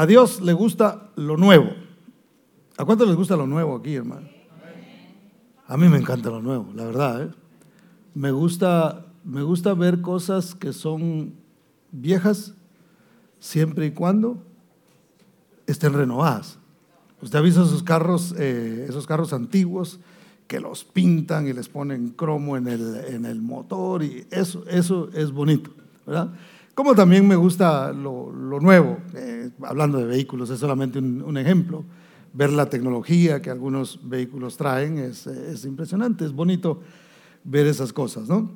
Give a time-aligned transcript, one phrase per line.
[0.00, 1.74] A Dios le gusta lo nuevo.
[2.78, 4.26] ¿A cuánto les gusta lo nuevo aquí, hermano?
[5.66, 7.24] A mí me encanta lo nuevo, la verdad.
[7.24, 7.30] ¿eh?
[8.14, 11.34] Me, gusta, me gusta ver cosas que son
[11.92, 12.54] viejas
[13.40, 14.42] siempre y cuando
[15.66, 16.58] estén renovadas.
[17.20, 20.00] Usted ha visto esos carros, eh, esos carros antiguos
[20.46, 25.10] que los pintan y les ponen cromo en el, en el motor y eso, eso
[25.12, 25.70] es bonito,
[26.06, 26.30] ¿verdad?
[26.80, 31.84] Como también me gusta lo, nuevo, eh, hablando de vehículos, es solamente un, ejemplo.
[32.32, 36.80] Ver la tecnología que algunos vehículos traen es, es impresionante, es bonito
[37.44, 38.50] ver esas cosas, ¿no?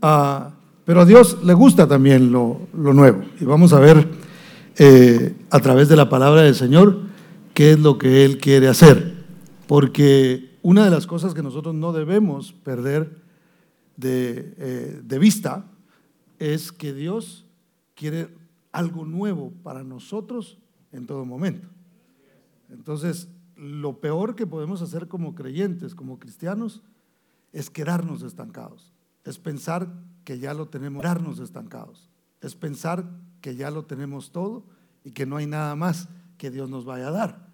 [0.00, 0.52] Ah,
[0.84, 3.24] pero a Dios le gusta también lo, lo nuevo.
[3.40, 4.08] Y vamos a ver
[4.76, 7.00] eh, a través de la palabra del Señor
[7.54, 9.16] qué es lo que Él quiere hacer.
[9.66, 13.16] Porque una de las cosas que nosotros no debemos perder
[13.96, 15.64] de, eh, de vista
[16.38, 17.46] es que Dios
[17.98, 18.32] quiere
[18.70, 20.56] algo nuevo para nosotros
[20.92, 21.68] en todo momento.
[22.70, 26.82] Entonces, lo peor que podemos hacer como creyentes, como cristianos,
[27.52, 28.92] es quedarnos estancados,
[29.24, 29.92] es pensar
[30.24, 32.08] que ya lo tenemos, quedarnos estancados,
[32.40, 33.04] es pensar
[33.40, 34.64] que ya lo tenemos todo
[35.02, 37.48] y que no hay nada más que Dios nos vaya a dar,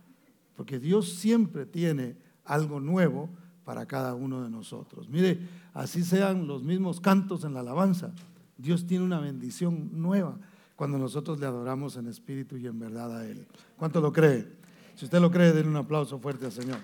[0.57, 3.31] porque Dios siempre tiene algo nuevo
[3.65, 5.09] para cada uno de nosotros.
[5.09, 8.13] Mire, así sean los mismos cantos en la alabanza,
[8.57, 10.39] Dios tiene una bendición nueva
[10.77, 13.47] cuando nosotros le adoramos en espíritu y en verdad a Él.
[13.77, 14.47] ¿Cuánto lo cree?
[14.95, 16.79] Si usted lo cree, denle un aplauso fuerte al Señor.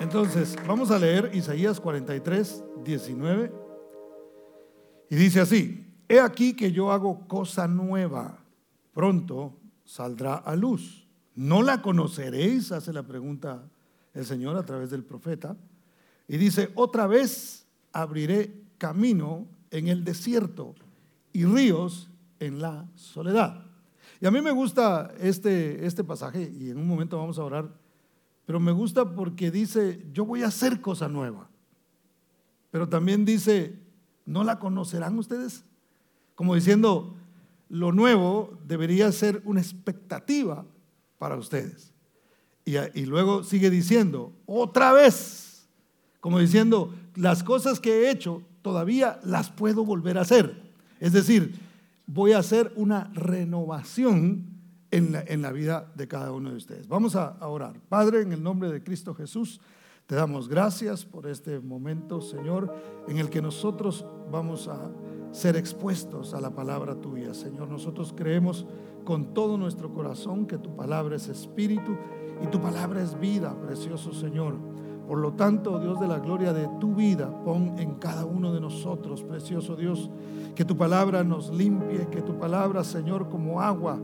[0.00, 3.52] Entonces, vamos a leer Isaías 43, 19.
[5.10, 8.38] Y dice así, he aquí que yo hago cosa nueva,
[8.92, 11.06] pronto saldrá a luz.
[11.34, 12.72] ¿No la conoceréis?
[12.72, 13.62] Hace la pregunta
[14.14, 15.56] el Señor a través del profeta.
[16.28, 20.74] Y dice, otra vez abriré camino en el desierto
[21.32, 23.64] y ríos en la soledad.
[24.20, 27.72] Y a mí me gusta este, este pasaje, y en un momento vamos a orar,
[28.44, 31.48] pero me gusta porque dice, yo voy a hacer cosa nueva.
[32.72, 33.78] Pero también dice,
[34.26, 35.62] ¿no la conocerán ustedes?
[36.34, 37.14] Como diciendo,
[37.68, 40.66] lo nuevo debería ser una expectativa
[41.18, 41.92] para ustedes.
[42.64, 45.68] Y, y luego sigue diciendo, otra vez,
[46.18, 50.72] como diciendo, las cosas que he hecho todavía las puedo volver a hacer.
[51.00, 51.54] Es decir,
[52.06, 54.46] voy a hacer una renovación
[54.90, 56.88] en la, en la vida de cada uno de ustedes.
[56.88, 57.74] Vamos a, a orar.
[57.88, 59.60] Padre, en el nombre de Cristo Jesús,
[60.06, 62.74] te damos gracias por este momento, Señor,
[63.08, 64.90] en el que nosotros vamos a
[65.32, 67.68] ser expuestos a la palabra tuya, Señor.
[67.68, 68.66] Nosotros creemos
[69.04, 71.96] con todo nuestro corazón que tu palabra es espíritu
[72.42, 74.56] y tu palabra es vida, precioso Señor.
[75.06, 78.60] Por lo tanto, Dios de la gloria de tu vida, pon en cada uno de
[78.60, 80.10] nosotros, precioso Dios,
[80.54, 83.98] que tu palabra nos limpie, que tu palabra, Señor, como agua,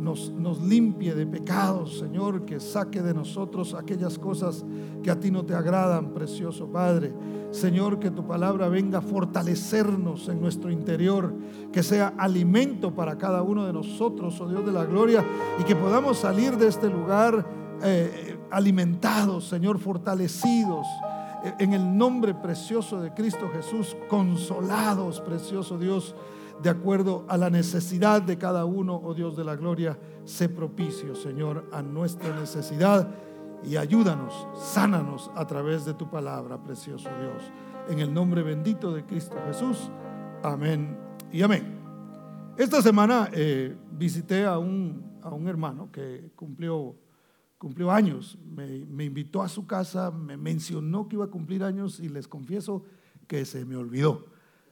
[0.00, 4.64] nos, nos, limpie de pecados, Señor, que saque de nosotros aquellas cosas
[5.02, 7.12] que a ti no te agradan, precioso Padre.
[7.50, 11.34] Señor, que tu palabra venga a fortalecernos en nuestro interior,
[11.70, 15.24] que sea alimento para cada uno de nosotros, oh Dios de la gloria,
[15.58, 17.44] y que podamos salir de este lugar
[17.82, 20.86] eh, alimentados, Señor, fortalecidos
[21.44, 26.14] eh, en el nombre precioso de Cristo Jesús, consolados, precioso Dios,
[26.62, 31.14] de acuerdo a la necesidad de cada uno, oh Dios de la gloria, sé propicio,
[31.14, 33.08] Señor, a nuestra necesidad
[33.64, 37.50] y ayúdanos, sánanos a través de tu palabra, precioso Dios.
[37.88, 39.90] En el nombre bendito de Cristo Jesús,
[40.42, 40.98] amén
[41.32, 41.78] y amén.
[42.56, 46.94] Esta semana eh, visité a un, a un hermano que cumplió
[47.60, 52.08] cumplió años, me, invitó a su casa, me mencionó que iba a cumplir años y
[52.08, 52.86] les confieso
[53.26, 54.24] que se me olvidó.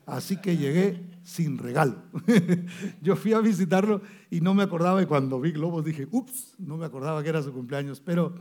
[0.07, 1.97] Así que llegué sin regalo.
[3.03, 4.01] Yo fui a visitarlo
[4.31, 7.43] y no me acordaba y cuando vi globos dije, ups, no me acordaba que era
[7.43, 8.01] su cumpleaños.
[8.01, 8.37] Pero,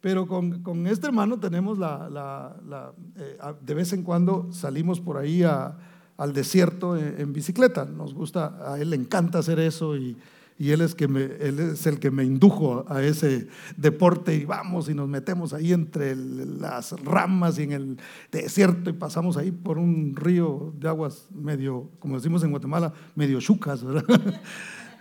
[0.00, 5.16] pero con, con este hermano tenemos la, la, eh, de vez en cuando salimos por
[5.16, 7.86] ahí al desierto en, en, bicicleta.
[7.86, 10.16] Nos gusta, a él le encanta hacer eso y
[10.60, 13.48] y él es, que él es el que me indujo a ese
[13.78, 17.96] deporte y vamos y nos metemos ahí entre las ramas y en el
[18.30, 23.40] desierto y pasamos ahí por un río de aguas medio, como decimos en Guatemala, medio
[23.40, 24.04] chucas, ¿verdad?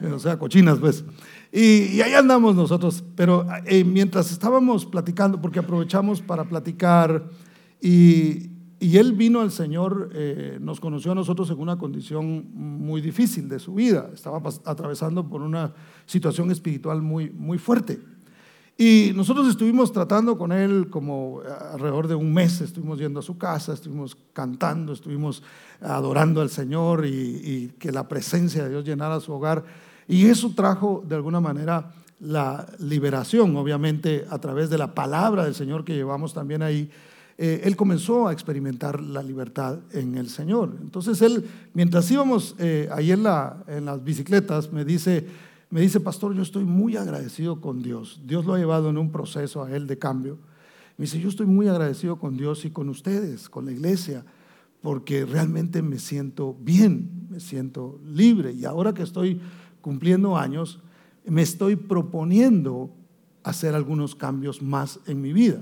[0.14, 1.04] o sea, cochinas pues.
[1.52, 7.30] Y, ahí andamos nosotros, pero eh, mientras estábamos platicando, porque aprovechamos para platicar
[7.82, 13.02] y, y él vino al Señor, eh, nos conoció a nosotros en una condición muy
[13.02, 14.10] difícil de su vida.
[14.14, 15.74] Estaba atravesando por una
[16.06, 18.00] situación espiritual muy, muy fuerte.
[18.78, 21.42] Y nosotros estuvimos tratando con él como
[21.74, 25.44] alrededor de un mes, estuvimos yendo a su casa, estuvimos cantando, estuvimos
[25.82, 29.66] adorando al Señor y, y que la presencia de Dios llenara su hogar.
[30.08, 31.92] Y eso trajo de alguna manera
[32.22, 36.90] la liberación, obviamente a través de la palabra del Señor que llevamos también ahí.
[37.42, 40.76] Eh, él comenzó a experimentar la libertad en el Señor.
[40.82, 43.24] Entonces él, mientras íbamos eh, ahí en,
[43.68, 45.26] en las bicicletas, me dice,
[45.70, 48.20] me dice, pastor, yo estoy muy agradecido con Dios.
[48.26, 50.38] Dios lo ha llevado en un proceso a él de cambio.
[50.98, 54.26] Me dice, yo estoy muy agradecido con Dios y con ustedes, con la iglesia,
[54.82, 58.52] porque realmente me siento bien, me siento libre.
[58.52, 59.40] Y ahora que estoy
[59.80, 60.82] cumpliendo años,
[61.24, 62.94] me estoy proponiendo
[63.44, 65.62] hacer algunos cambios más en mi vida.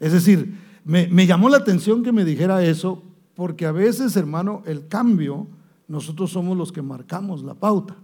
[0.00, 3.02] Es decir, me, llamó la atención que me dijera eso,
[3.34, 5.46] porque a veces, hermano, el cambio,
[5.86, 7.96] nosotros somos los que marcamos la pauta.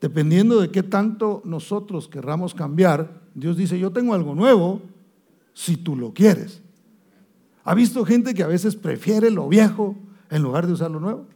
[0.00, 4.82] Dependiendo de qué tanto nosotros querramos cambiar, Dios dice, yo tengo algo nuevo,
[5.54, 6.62] si tú lo quieres.
[7.64, 9.96] ¿Ha visto gente que a veces prefiere lo viejo
[10.30, 11.26] en lugar de usar lo nuevo?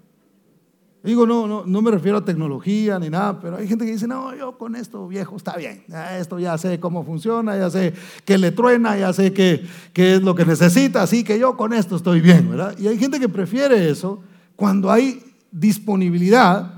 [1.02, 4.06] Digo, no, no, no me refiero a tecnología ni nada, pero hay gente que dice,
[4.06, 5.82] no, yo con esto viejo está bien,
[6.18, 7.94] esto ya sé cómo funciona, ya sé
[8.26, 9.64] que le truena, ya sé qué,
[9.94, 12.78] qué es lo que necesita, así que yo con esto estoy bien, ¿verdad?
[12.78, 14.22] Y hay gente que prefiere eso
[14.56, 16.74] cuando hay disponibilidad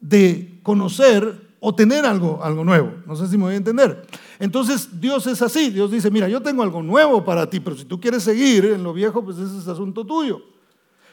[0.00, 2.92] de conocer o tener algo, algo nuevo.
[3.06, 4.06] No sé si me voy a entender.
[4.38, 7.84] Entonces Dios es así, Dios dice, mira, yo tengo algo nuevo para ti, pero si
[7.84, 10.40] tú quieres seguir en lo viejo, pues ese es asunto tuyo.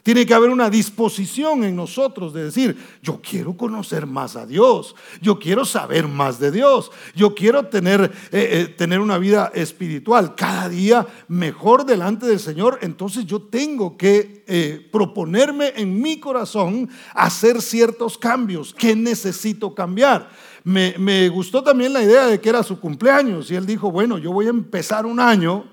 [0.06, 4.96] Tiene que haber una disposición en nosotros de decir, yo quiero conocer más a Dios,
[5.20, 10.36] yo quiero saber más de Dios, yo quiero tener, eh, eh, tener una vida espiritual
[10.36, 12.78] cada día mejor delante del Señor.
[12.84, 18.76] Entonces yo tengo que eh, proponerme en mi corazón hacer ciertos cambios.
[18.76, 20.30] ¿Qué necesito cambiar?
[20.64, 24.20] Me, me gustó también la idea de que era su cumpleaños y él dijo, bueno,
[24.20, 25.66] yo voy a empezar un año,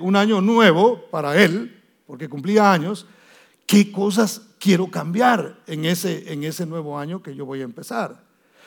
[0.00, 1.77] un año nuevo para él
[2.08, 3.06] porque cumplía años,
[3.66, 8.24] ¿qué cosas quiero cambiar en ese, en ese nuevo año que yo voy a empezar?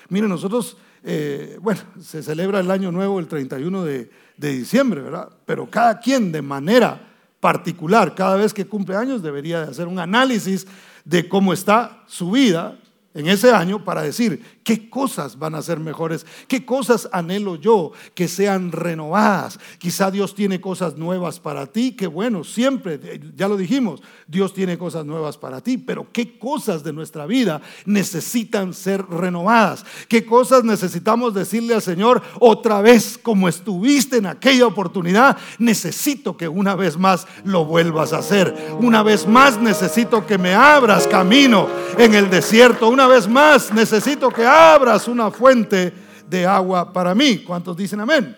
[0.10, 5.28] Miren, nosotros, eh, bueno, se celebra el año nuevo el 31 de, de diciembre, ¿verdad?
[5.44, 7.10] Pero cada quien de manera
[7.40, 10.68] particular, cada vez que cumple años, debería de hacer un análisis
[11.04, 12.78] de cómo está su vida
[13.14, 17.92] en ese año para decir qué cosas van a ser mejores, qué cosas anhelo yo
[18.14, 19.60] que sean renovadas.
[19.80, 23.00] Quizá Dios tiene cosas nuevas para ti, que bueno, siempre,
[23.36, 27.62] ya lo dijimos, Dios tiene cosas nuevas para ti, pero qué cosas de nuestra vida
[27.86, 34.68] necesitan ser renovadas, qué cosas necesitamos decirle al Señor otra vez, como estuviste en aquella
[34.68, 40.38] oportunidad, necesito que una vez más lo vuelvas a hacer, una vez más necesito que
[40.38, 41.68] me abras camino
[41.98, 45.94] en el desierto, vez más necesito que abras una fuente
[46.28, 47.40] de agua para mí.
[47.40, 48.36] ¿Cuántos dicen amén?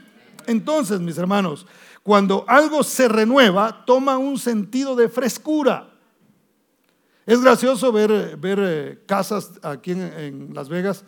[0.47, 1.65] Entonces, mis hermanos,
[2.03, 5.89] cuando algo se renueva, toma un sentido de frescura.
[7.25, 11.05] Es gracioso ver, ver eh, casas aquí en, Las Vegas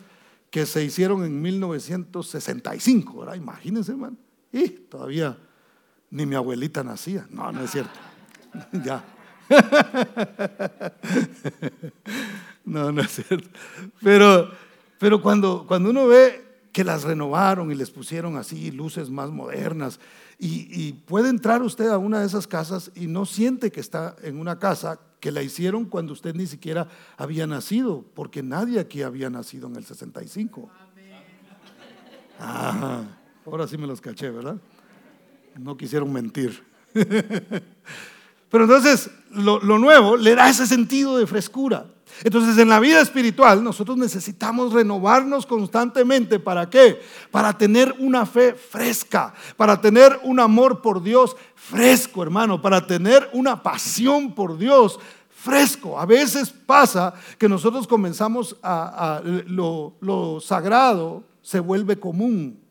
[0.50, 3.34] que se hicieron en 1965, ¿verdad?
[3.34, 4.16] Imagínense, hermano.
[4.50, 5.36] Y todavía
[6.10, 7.26] ni mi abuelita nacía.
[7.28, 7.98] No, no es cierto.
[8.84, 9.04] ya.
[12.66, 13.48] no, no es cierto.
[14.02, 14.50] Pero
[14.98, 20.00] pero cuando, cuando uno ve que las renovaron y les pusieron así luces más modernas,
[20.38, 24.38] y, puede entrar usted a una de esas casas y no siente que está en
[24.38, 29.30] una casa que la hicieron cuando usted ni siquiera había nacido, porque nadie aquí había
[29.30, 30.68] nacido en el 65.
[32.38, 33.04] Ah,
[33.46, 34.58] ahora sí me los caché, ¿verdad?
[35.58, 36.62] No quisieron mentir.
[36.92, 41.86] Pero entonces lo, lo nuevo le da ese sentido de frescura.
[42.24, 46.38] Entonces en la vida espiritual nosotros necesitamos renovarnos constantemente.
[46.38, 47.00] ¿Para qué?
[47.30, 53.28] Para tener una fe fresca, para tener un amor por Dios fresco, hermano, para tener
[53.32, 55.98] una pasión por Dios fresco.
[55.98, 62.65] A veces pasa que nosotros comenzamos a, lo, lo sagrado se vuelve común.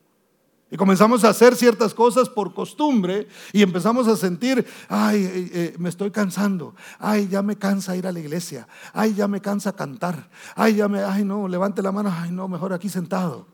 [0.76, 5.76] Y comenzamos a hacer ciertas cosas por costumbre y empezamos a sentir, ay, eh, eh,
[5.78, 9.72] me estoy cansando, ay, ya me cansa ir a la iglesia, ay, ya me cansa
[9.72, 13.48] cantar, ay, ya me, ay, no, levante la mano, ay, no, mejor aquí sentado.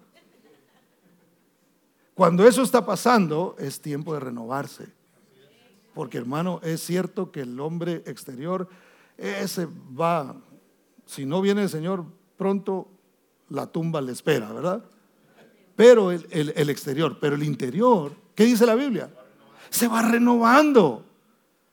[2.16, 4.88] Cuando eso está pasando, es tiempo de renovarse.
[5.94, 8.68] Porque hermano, es cierto que el hombre exterior,
[9.16, 10.38] ese va,
[11.06, 12.04] si no viene el Señor
[12.36, 12.88] pronto,
[13.48, 14.84] la tumba le espera, ¿verdad?
[15.82, 19.10] Pero el, exterior, pero el interior, ¿qué dice la Biblia?
[19.72, 21.04] Se va renovando.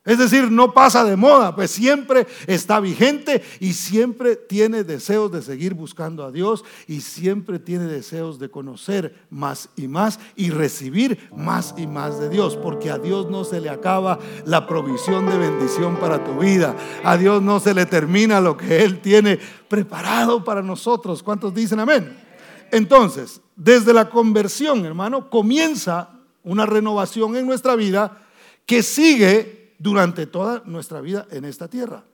[0.02, 5.42] Es decir, no pasa de moda, pues siempre está vigente y siempre tiene deseos de
[5.42, 11.28] seguir buscando a Dios y siempre tiene deseos de conocer más y más y recibir
[11.36, 15.36] más y más de Dios, porque a Dios no se le acaba la provisión de
[15.36, 16.74] bendición para tu vida,
[17.04, 19.38] a Dios no se le termina lo que Él tiene
[19.68, 21.22] preparado para nosotros.
[21.22, 22.27] ¿Cuántos dicen amén?
[22.70, 26.10] Entonces, desde la conversión, hermano, comienza
[26.42, 28.26] una renovación en nuestra vida
[28.66, 32.04] que sigue durante toda nuestra vida en esta tierra.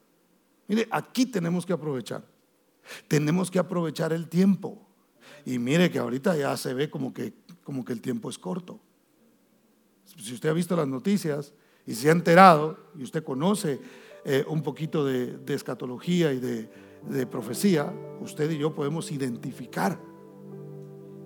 [0.69, 2.25] Mire, aquí tenemos que aprovechar.
[3.09, 4.87] Tenemos que aprovechar el tiempo.
[5.45, 8.81] Y mire que ahorita ya se ve como que, como que el tiempo es corto.
[10.05, 11.53] Si usted ha visto las noticias
[11.87, 13.81] y se ha enterado y usted conoce
[14.25, 16.71] eh, un poquito de, escatología y de,
[17.09, 19.99] de profecía, usted y yo podemos identificar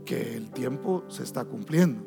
[0.09, 2.03] que el tiempo se está cumpliendo.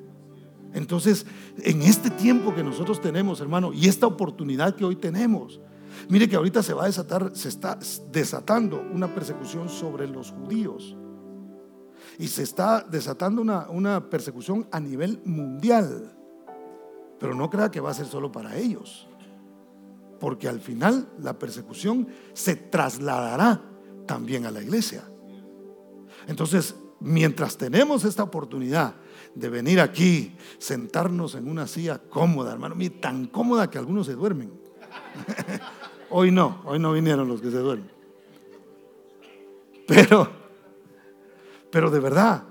[0.73, 1.27] Entonces,
[1.59, 5.61] en este tiempo que nosotros tenemos, hermano, y esta oportunidad que hoy tenemos,
[6.09, 7.77] mire que ahorita se va a desatar, se está
[8.11, 10.97] desatando una persecución sobre los judíos.
[12.17, 16.11] Y se está desatando una, una persecución a nivel mundial.
[17.19, 19.07] Pero no crea que va a ser solo para ellos.
[20.19, 23.61] Porque al final la persecución se trasladará
[24.07, 25.03] también a la iglesia.
[26.27, 28.95] Entonces, mientras tenemos esta oportunidad
[29.35, 34.51] de venir aquí, sentarnos en una silla cómoda, hermano, tan cómoda que algunos se duermen.
[36.09, 37.91] hoy no, hoy no vinieron los que se duermen.
[39.87, 40.29] Pero,
[41.69, 42.43] pero de verdad,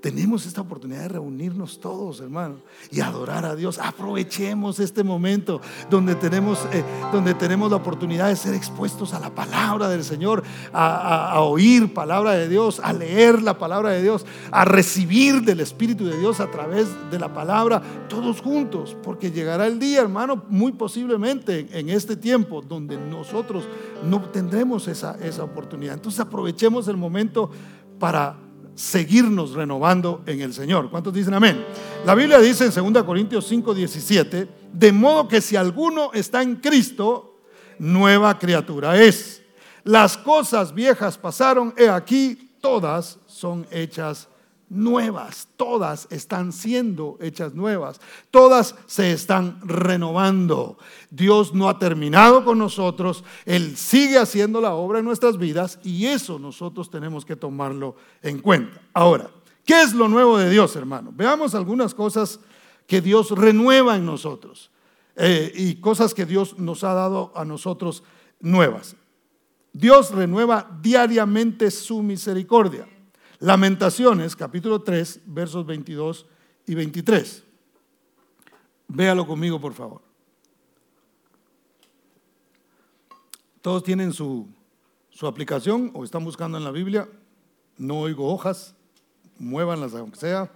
[0.00, 2.56] tenemos esta oportunidad de reunirnos todos, hermano,
[2.90, 3.78] y adorar a Dios.
[3.78, 9.34] Aprovechemos este momento donde tenemos, eh, donde tenemos la oportunidad de ser expuestos a la
[9.34, 14.64] palabra del Señor, a, oír palabra de Dios, a leer la palabra de Dios, a
[14.64, 19.78] recibir del Espíritu de Dios a través de la palabra, todos juntos, porque llegará el
[19.78, 23.64] día, hermano, muy posiblemente en este tiempo donde nosotros
[24.04, 25.94] no tendremos esa, esa oportunidad.
[25.94, 27.50] Entonces aprovechemos el momento
[27.98, 28.36] para
[28.74, 30.90] seguirnos renovando en el Señor.
[30.90, 31.64] ¿Cuántos dicen amén?
[32.04, 36.56] La Biblia dice en 2 Corintios 5, 17, de modo que si alguno está en
[36.56, 37.40] Cristo,
[37.78, 39.42] nueva criatura es.
[39.84, 44.28] Las cosas viejas pasaron, he aquí, todas son hechas
[44.72, 48.00] nuevas, todas están siendo hechas nuevas,
[48.30, 50.78] todas se están renovando.
[51.10, 56.06] Dios no ha terminado con nosotros, Él sigue haciendo la obra en nuestras vidas y
[56.06, 58.80] eso nosotros tenemos que tomarlo en cuenta.
[58.94, 59.30] Ahora,
[59.64, 61.12] ¿qué es lo nuevo de Dios, hermano?
[61.14, 62.40] Veamos algunas cosas
[62.86, 64.70] que Dios renueva en nosotros
[65.16, 68.02] eh, y cosas que Dios nos ha dado a nosotros
[68.40, 68.96] nuevas.
[69.72, 72.86] Dios renueva diariamente su misericordia.
[73.42, 76.26] Lamentaciones, capítulo 3, versos 22
[76.64, 77.42] y 23.
[78.86, 80.00] Véalo conmigo, por favor.
[83.60, 84.48] ¿Todos tienen su,
[85.10, 87.08] su aplicación o están buscando en la Biblia?
[87.76, 88.76] No oigo hojas,
[89.40, 90.48] muévanlas aunque sea.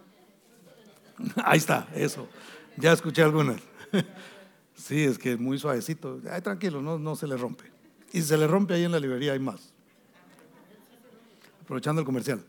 [1.45, 2.29] Ahí está, eso.
[2.77, 3.61] Ya escuché algunas.
[4.79, 6.21] Sí, es que es muy suavecito.
[6.31, 7.65] Ay, tranquilo, no, no se le rompe.
[8.13, 9.73] Y si se le rompe ahí en la librería hay más.
[11.63, 12.45] Aprovechando el comercial.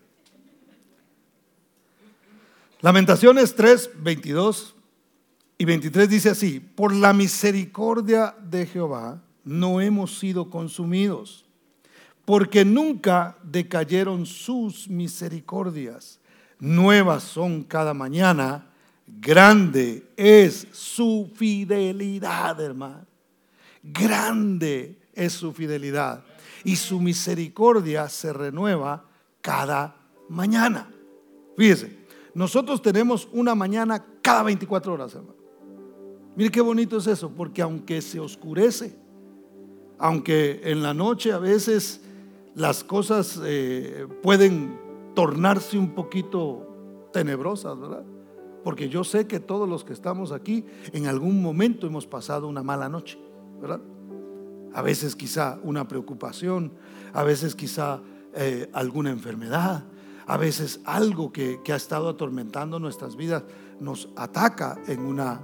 [2.81, 4.75] Lamentaciones 3, 22
[5.57, 11.45] y 23 dice así, por la misericordia de Jehová no hemos sido consumidos,
[12.23, 16.19] porque nunca decayeron sus misericordias.
[16.59, 18.67] Nuevas son cada mañana,
[19.07, 23.07] grande es su fidelidad, hermano.
[23.81, 26.23] Grande es su fidelidad
[26.63, 29.03] y su misericordia se renueva
[29.41, 29.95] cada
[30.29, 30.89] mañana.
[31.57, 32.06] Fíjese,
[32.37, 35.39] nosotros tenemos una mañana cada 24 horas, hermano.
[36.35, 38.95] Mire qué bonito es eso, porque aunque se oscurece,
[39.97, 41.99] aunque en la noche a veces
[42.53, 44.79] las cosas eh, pueden
[45.15, 48.05] tornarse un poquito tenebrosas, ¿verdad?
[48.63, 50.63] Porque yo sé que todos los que estamos aquí
[50.93, 53.17] en algún momento hemos pasado una mala noche,
[53.59, 53.81] ¿verdad?
[54.75, 56.71] A veces quizá una preocupación,
[57.13, 57.99] a veces quizá
[58.35, 59.85] eh, alguna enfermedad,
[60.27, 63.43] a veces algo que, ha estado atormentando nuestras vidas
[63.79, 65.41] nos ataca en una,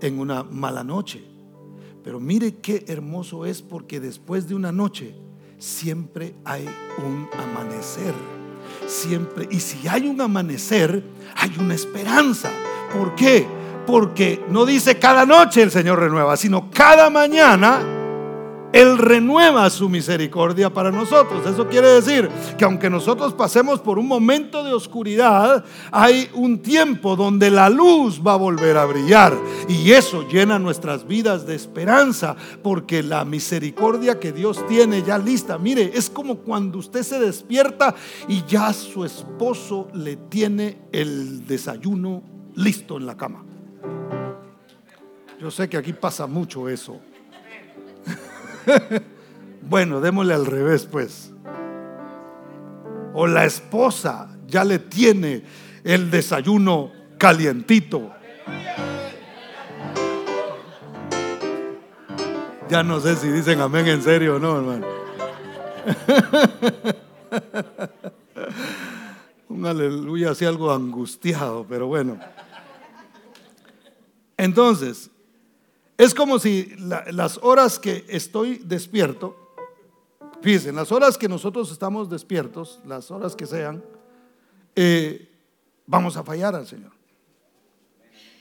[0.00, 1.22] en una mala noche.
[2.02, 5.14] Pero mire qué hermoso es porque después de una noche
[5.58, 6.66] siempre hay
[6.98, 8.14] un amanecer.
[8.86, 9.48] Siempre.
[9.50, 11.04] Y si hay un amanecer,
[11.36, 12.50] hay una esperanza.
[12.96, 13.46] ¿Por qué?
[13.86, 18.01] Porque no dice cada noche el Señor renueva, sino cada mañana
[18.72, 21.46] Él renueva su misericordia para nosotros.
[21.46, 27.14] Eso quiere decir que aunque nosotros pasemos por un momento de oscuridad, hay un tiempo
[27.14, 29.36] donde la luz va a volver a brillar.
[29.68, 35.58] Y eso llena nuestras vidas de esperanza, porque la misericordia que Dios tiene ya lista,
[35.58, 37.94] mire, es como cuando usted se despierta
[38.26, 42.22] y ya su esposo le tiene el desayuno
[42.54, 43.44] listo en la cama.
[45.40, 47.00] Yo sé que aquí pasa mucho eso.
[49.62, 51.32] bueno, démosle al revés, pues.
[53.14, 55.44] O la esposa ya le tiene
[55.84, 58.10] el desayuno calientito.
[62.68, 64.86] Ya no sé si dicen amén en serio o no, hermano.
[69.48, 72.18] Un aleluya así algo angustiado, pero bueno.
[74.38, 75.10] Entonces,
[75.98, 79.36] es como si las horas que estoy despierto,
[80.40, 83.84] fíjense, las horas que nosotros estamos despiertos, las horas que sean,
[84.74, 85.30] eh,
[85.86, 86.92] vamos a fallar al Señor.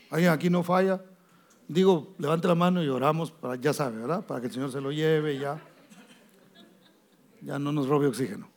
[0.10, 1.03] ¿Alguien aquí no falla?
[1.67, 4.25] Digo, levante la mano y oramos, para, ya sabe, ¿verdad?
[4.25, 5.62] Para que el Señor se lo lleve ya.
[7.41, 8.50] Ya no nos robe oxígeno.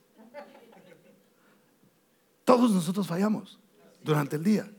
[2.45, 3.59] Todos nosotros fallamos
[4.03, 4.71] durante el día.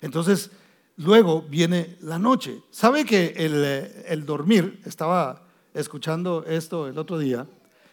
[0.00, 0.50] Entonces,
[0.96, 2.62] Luego viene la noche.
[2.70, 5.42] ¿Sabe que eh, el, dormir, estaba
[5.74, 7.46] escuchando esto el otro día,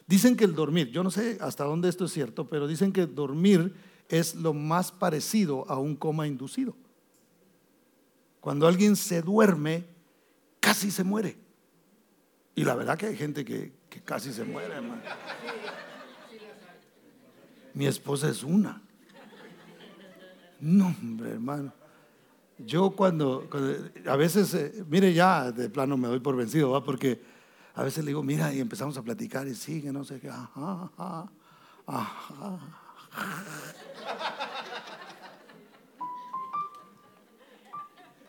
[0.07, 3.05] dicen que el dormir, yo no sé hasta dónde esto es cierto, pero dicen que
[3.05, 3.75] dormir
[4.07, 6.75] es lo más parecido a un coma inducido.
[8.39, 9.85] Cuando alguien se duerme,
[10.61, 11.37] casi se muere.
[12.55, 13.73] Y la verdad que hay gente que,
[14.05, 15.01] casi se muere, hermano.
[17.73, 18.81] Mi esposa es una.
[20.59, 21.73] No, hombre, hermano.
[22.57, 23.49] Yo cuando,
[24.07, 26.83] a veces, eh, mire ya, de plano me doy por vencido, ¿va?
[26.83, 27.21] Porque
[27.73, 30.91] a veces le digo, mira, y empezamos a platicar y sigue, no sé qué, ajá,
[30.97, 31.29] ajá,
[31.87, 32.59] ajá.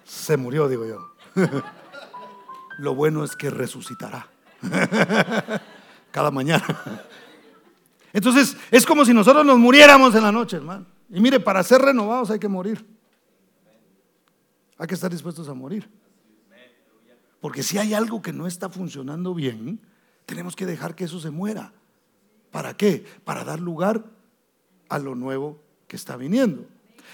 [0.05, 1.11] Se murió, digo yo.
[2.79, 4.27] Lo bueno es que resucitará.
[6.11, 6.65] Cada mañana.
[8.13, 10.87] Entonces, es como si nosotros nos muriéramos en la noche, hermano.
[11.11, 12.94] Y mire, para ser renovados hay que morir.
[14.79, 15.89] Hay que estar dispuestos a morir.
[17.41, 19.81] Porque si hay algo que no está funcionando bien,
[20.25, 21.73] tenemos que dejar que eso se muera.
[22.51, 23.05] ¿Para qué?
[23.25, 24.05] Para dar lugar
[24.89, 26.67] a lo nuevo que está viniendo.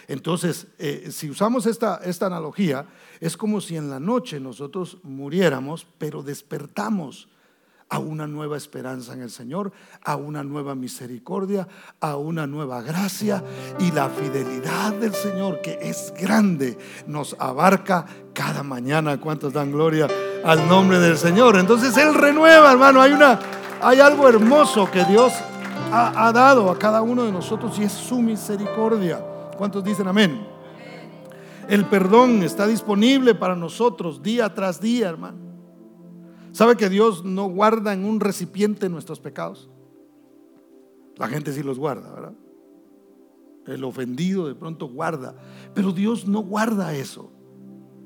[0.07, 2.87] Entonces, eh, si usamos esta, esta analogía,
[3.21, 7.29] es como si en la noche nosotros muriéramos, pero despertamos
[7.91, 9.73] a una nueva esperanza en el Señor,
[10.05, 11.67] a una nueva misericordia,
[12.01, 13.43] a una nueva gracia
[13.81, 19.21] y la fidelidad del Señor que es grande nos abarca cada mañana.
[19.21, 20.07] ¿Cuántos dan gloria
[20.45, 21.57] al nombre del Señor?
[21.57, 23.03] Entonces Él renueva, hermano.
[23.03, 23.41] Hay, una,
[23.83, 25.33] hay algo hermoso que Dios
[25.93, 29.21] ha, ha dado a cada uno de nosotros y es su misericordia.
[29.59, 30.47] ¿Cuántos dicen amén?
[31.69, 35.50] El perdón está disponible para nosotros día tras día, hermano.
[36.53, 39.71] ¿Sabe que Dios no guarda en un recipiente nuestros pecados?
[41.17, 42.35] La gente sí los guarda, ¿verdad?
[43.67, 45.35] El ofendido de pronto guarda,
[45.75, 47.31] pero Dios no guarda eso.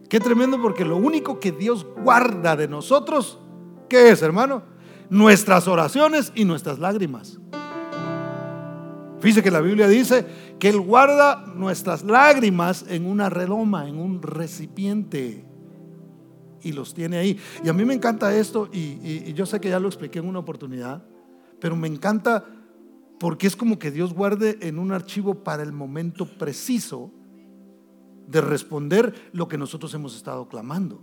[0.09, 3.39] Qué tremendo porque lo único que Dios guarda de nosotros,
[3.89, 4.63] ¿qué es, hermano?
[5.09, 7.39] Nuestras oraciones y nuestras lágrimas.
[9.21, 10.27] Fíjese que la Biblia dice
[10.59, 15.47] que Él guarda nuestras lágrimas en una redoma, en un recipiente
[16.65, 17.39] y los tiene ahí.
[17.63, 20.41] Y a mí me encanta esto y, yo sé que ya lo expliqué en una
[20.41, 21.05] oportunidad,
[21.61, 22.45] pero me encanta
[23.21, 27.13] porque es como que Dios guarde en un archivo para el momento preciso
[28.27, 31.01] de responder lo que nosotros hemos estado clamando.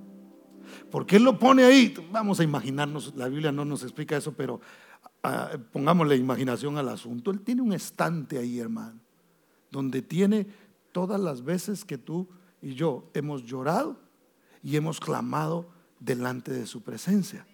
[0.89, 4.59] Porque Él lo pone ahí, vamos a imaginarnos, la Biblia no nos explica eso, pero
[5.23, 7.31] ah, pongamos la imaginación al asunto.
[7.31, 8.99] Él tiene un estante ahí, hermano,
[9.69, 10.47] donde tiene
[10.91, 12.27] todas las veces que tú
[12.61, 13.97] y yo hemos llorado
[14.63, 15.69] y hemos clamado
[15.99, 17.45] delante de su presencia.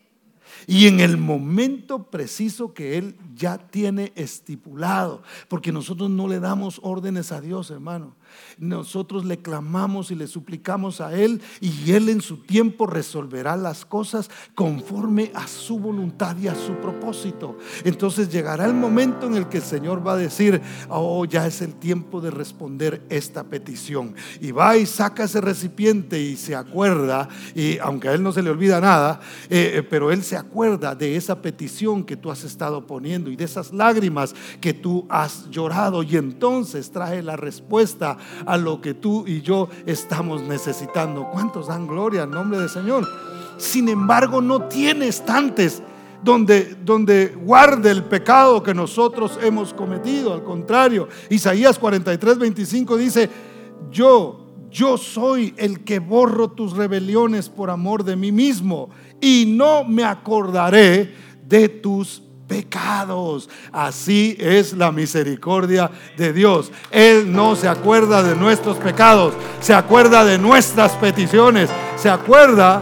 [0.66, 6.80] Y en el momento preciso que Él ya tiene estipulado, porque nosotros no le damos
[6.84, 8.16] órdenes a Dios, hermano.
[8.58, 13.86] Nosotros le clamamos y le suplicamos a Él y Él en su tiempo resolverá las
[13.86, 17.58] cosas conforme a su voluntad y a su propósito.
[17.84, 21.62] Entonces llegará el momento en el que el Señor va a decir, oh, ya es
[21.62, 24.16] el tiempo de responder esta petición.
[24.42, 28.42] Y va y saca ese recipiente y se acuerda, y aunque a Él no se
[28.42, 29.20] le olvida nada,
[29.50, 33.36] eh, eh, pero Él se acuerda de esa petición que tú has estado poniendo y
[33.36, 38.94] de esas lágrimas que tú has llorado y entonces trae la respuesta a lo que
[38.94, 41.30] tú y yo estamos necesitando.
[41.32, 43.06] ¿Cuántos dan gloria al nombre del Señor?
[43.58, 45.82] sin embargo no tiene estantes
[46.24, 50.34] donde, donde guarde el pecado que nosotros hemos cometido.
[50.34, 53.30] Al contrario, Isaías 43, 25 dice,
[53.92, 58.90] yo, yo soy el que borro tus rebeliones por amor de mí mismo
[59.22, 61.14] y no me acordaré
[61.48, 63.50] de tus pecados.
[63.72, 66.72] Así es la misericordia de Dios.
[66.92, 72.82] Él no se acuerda de nuestros pecados, se acuerda de nuestras peticiones, se acuerda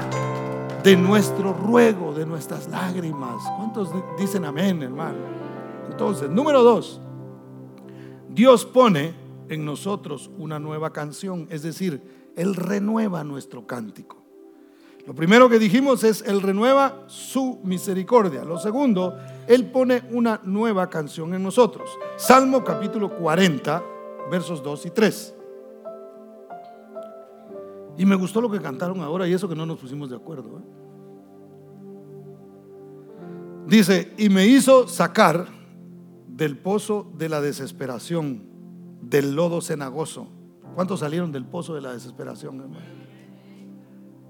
[0.84, 3.44] de nuestro ruego, de nuestras lágrimas.
[3.58, 5.18] ¿Cuántos dicen amén, hermano?
[5.90, 7.02] Entonces, número dos,
[8.30, 9.14] Dios pone
[9.50, 14.25] en nosotros una nueva canción, es decir, Él renueva nuestro cántico.
[15.06, 18.44] Lo primero que dijimos es, Él renueva su misericordia.
[18.44, 19.16] Lo segundo,
[19.48, 21.90] Él pone una nueva canción en nosotros.
[22.16, 23.84] Salmo capítulo 40,
[24.32, 25.36] versos 2 y 3.
[27.98, 30.58] Y me gustó lo que cantaron ahora y eso que no nos pusimos de acuerdo.
[30.58, 30.64] ¿eh?
[33.68, 35.48] Dice, y me hizo sacar
[36.28, 38.44] del pozo de la desesperación,
[39.02, 40.28] del lodo cenagoso.
[40.74, 42.86] ¿Cuántos salieron del pozo de la desesperación, hermano?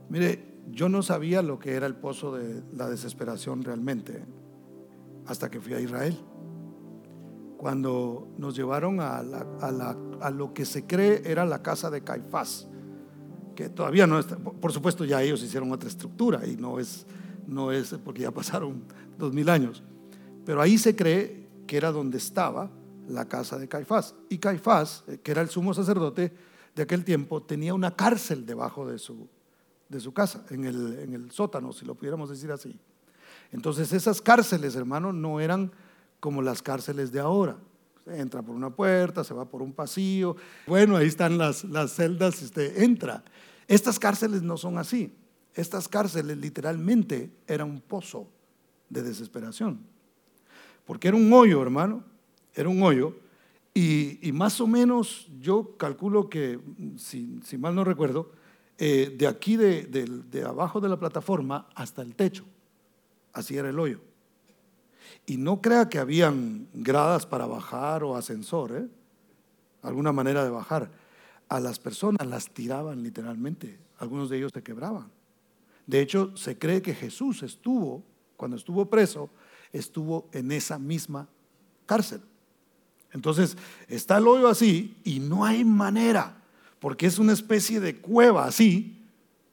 [0.09, 4.25] Mire, yo no sabía lo que era el pozo de la desesperación realmente
[5.27, 6.17] hasta que fui a Israel.
[7.57, 9.23] Cuando nos llevaron a,
[10.31, 12.67] lo que se cree era la casa de Caifás,
[13.55, 17.05] que todavía no está, por supuesto ya ellos hicieron otra estructura y no es,
[17.47, 18.83] no es porque ya pasaron
[19.17, 19.83] dos mil años.
[20.45, 22.69] Pero ahí se cree que era donde estaba
[23.07, 24.15] la casa de Caifás.
[24.29, 26.33] Y Caifás, eh, que era el sumo sacerdote
[26.75, 29.27] de aquel tiempo, tenía una cárcel debajo de su,
[29.89, 32.79] de su casa, en el, en el sótano, si lo pudiéramos decir así.
[33.51, 35.71] Entonces esas cárceles, hermano, no eran
[36.19, 37.57] como las cárceles de ahora.
[38.07, 40.35] entra por una puerta, se va por un pasillo.
[40.67, 43.23] Bueno, ahí están las, las celdas, este, entra.
[43.67, 45.13] Estas cárceles no son así.
[45.53, 48.27] Estas cárceles literalmente eran un pozo
[48.89, 49.79] de desesperación.
[50.85, 52.03] Porque era un hoyo, hermano,
[52.53, 53.15] era un hoyo.
[53.73, 56.59] Y, más o menos yo calculo que,
[56.97, 58.31] si, mal no recuerdo,
[58.77, 62.45] eh, de aquí de, abajo de la plataforma hasta el techo,
[63.33, 64.01] así era el hoyo.
[65.25, 68.87] Y no crea que habían gradas para bajar o ascensor, ¿eh?
[69.81, 70.91] alguna manera de bajar.
[71.47, 75.11] A las personas las tiraban literalmente, algunos de ellos se quebraban.
[75.85, 78.03] De hecho, se cree que Jesús estuvo
[78.35, 79.29] cuando estuvo preso,
[79.71, 81.27] estuvo en esa misma
[81.85, 82.21] cárcel.
[83.11, 83.57] Entonces,
[83.87, 86.43] está el hoyo así y no hay manera,
[86.79, 88.95] porque es una especie de cueva así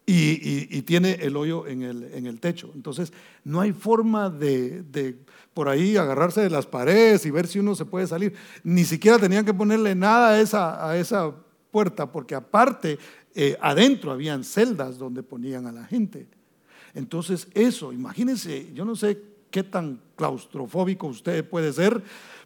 [0.04, 2.70] y, tiene el hoyo en el, en el, techo.
[2.74, 3.12] Entonces,
[3.44, 5.16] no hay forma de,
[5.54, 8.34] por ahí agarrarse de las paredes y ver si uno se puede salir.
[8.64, 11.32] Ni siquiera tenían que ponerle nada a esa, a esa
[11.70, 12.98] puerta, porque aparte,
[13.34, 16.28] eh, adentro habían celdas donde ponían a la gente.
[16.94, 22.02] Entonces eso, imagínense, yo no sé qué tan claustrofóbico usted puede ser,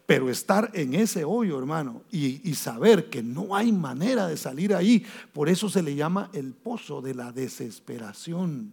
[0.06, 5.04] pero estar en ese hoyo, hermano, y, saber que no hay manera de salir ahí,
[5.32, 8.72] por eso se le llama el pozo de la desesperación.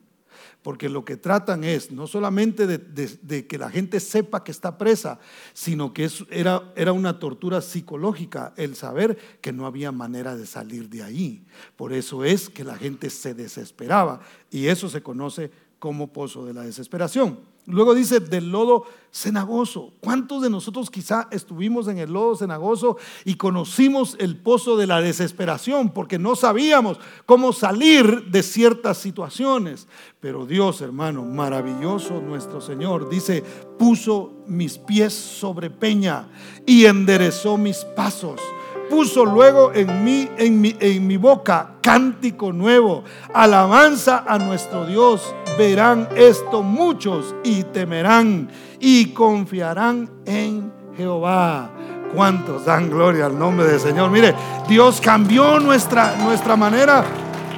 [0.61, 5.19] Porque lo que tratan es no solamente de, que la gente sepa que está presa,
[5.53, 10.89] sino que era, era una tortura psicológica el saber que no había manera de salir
[10.89, 11.45] de ahí.
[11.75, 16.53] Por eso es que la gente se desesperaba y eso se conoce como pozo de
[16.53, 17.52] la desesperación.
[17.65, 19.93] Luego dice del lodo cenagoso.
[20.01, 24.99] ¿Cuántos de nosotros quizá estuvimos en el lodo cenagoso y conocimos el pozo de la
[25.01, 29.87] desesperación porque no sabíamos cómo salir de ciertas situaciones?
[30.19, 33.43] Pero Dios, hermano, maravilloso nuestro Señor, dice,
[33.79, 36.27] puso mis pies sobre peña
[36.65, 38.41] y enderezó mis pasos
[38.89, 39.89] puso luego en
[40.37, 45.33] en mi, en mi boca, cántico nuevo, alabanza a nuestro Dios.
[45.57, 51.69] Verán esto muchos y temerán y confiarán en Jehová.
[52.15, 54.09] ¿Cuántos dan gloria al nombre del Señor?
[54.09, 54.33] Mire,
[54.67, 57.03] Dios cambió nuestra, nuestra manera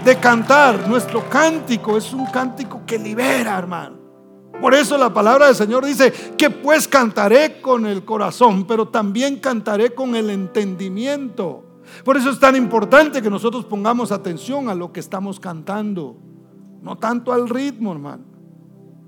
[0.04, 0.90] de cantar.
[0.90, 3.98] Nuestro cántico es un cántico que libera, hermano.
[4.60, 9.40] Por eso la palabra del Señor dice que pues cantaré con el corazón, pero también
[9.40, 11.64] cantaré con el entendimiento.
[12.04, 16.18] Por eso es tan importante que nosotros pongamos atención a lo que estamos cantando.
[16.86, 18.24] No tanto al ritmo, hermano.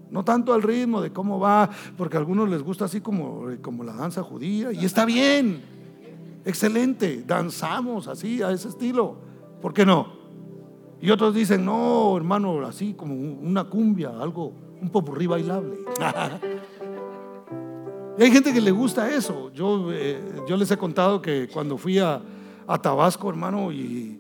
[0.10, 3.84] No tanto al ritmo de cómo va, porque a algunos les gusta así como, como
[3.84, 4.72] la danza judía.
[4.72, 5.62] Y está bien,
[6.44, 9.18] excelente, danzamos así, a ese estilo.
[9.62, 10.08] ¿Por qué no?
[11.00, 15.78] Y otros dicen, no, hermano, así como una cumbia, algo un popurrí bailable.
[18.18, 19.52] y hay gente que le gusta eso.
[19.54, 22.24] Yo, eh, yo les he contado que cuando fui a,
[22.82, 24.20] Tabasco, hermano, y,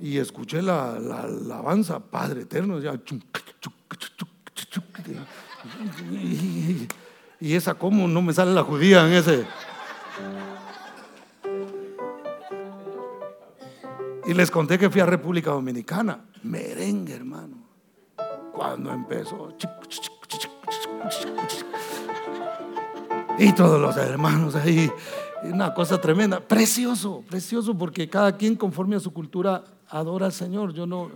[0.00, 3.00] escuché la, la, alabanza Padre Eterno, ya,
[7.40, 9.46] Y esa, ¿cómo no me sale la judía en ese?
[14.26, 16.24] Y les conté que fui a República Dominicana.
[16.42, 17.56] Merengue, hermano.
[18.52, 19.56] Cuando empezó.
[23.38, 24.90] Y todos los hermanos ahí.
[25.44, 26.40] Una cosa tremenda.
[26.40, 30.72] Precioso, precioso, porque cada quien conforme a su cultura adora al Señor.
[30.72, 31.10] Yo no,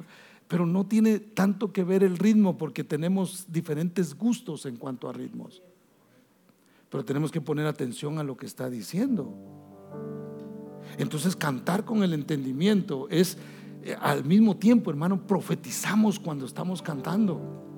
[0.48, 5.12] pero no tiene tanto que ver el ritmo porque tenemos diferentes gustos en cuanto a
[5.12, 5.62] ritmos.
[6.90, 9.32] Pero tenemos que poner atención a lo que está diciendo.
[10.98, 13.38] Entonces cantar con el entendimiento es
[13.82, 17.71] eh, al mismo tiempo, hermano, profetizamos cuando estamos cantando.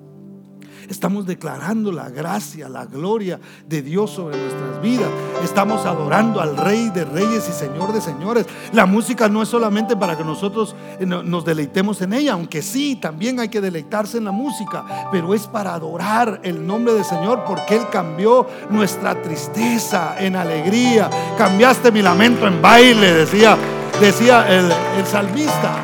[0.89, 5.09] Estamos declarando la gracia, la gloria de Dios sobre nuestras vidas.
[5.43, 8.45] Estamos adorando al Rey de Reyes y Señor de Señores.
[8.73, 12.95] La música no es solamente para que nosotros eh, nos deleitemos en ella, aunque sí,
[12.95, 17.43] también hay que deleitarse en la música, pero es para adorar el nombre del Señor
[17.45, 21.09] porque Él cambió nuestra tristeza en alegría.
[21.37, 23.57] Cambiaste mi lamento en baile, decía,
[23.99, 25.75] decía el, el salmista.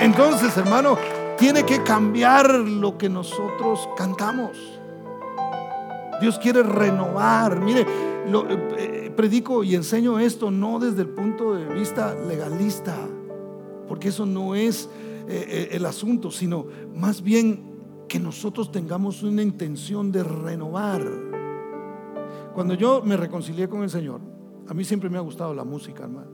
[0.00, 0.96] Entonces, hermano,
[1.40, 4.58] tiene que cambiar lo que nosotros cantamos.
[6.20, 7.58] Dios quiere renovar.
[7.60, 7.86] Mire,
[8.28, 8.44] lo,
[8.76, 12.94] eh, predico y enseño esto no desde el punto de vista legalista,
[13.88, 14.90] porque eso no es
[15.28, 21.02] eh, eh, el asunto, sino más bien que nosotros tengamos una intención de renovar.
[22.54, 24.20] Cuando yo me reconcilié con el Señor,
[24.68, 26.30] a mí siempre me ha gustado la música, hermano.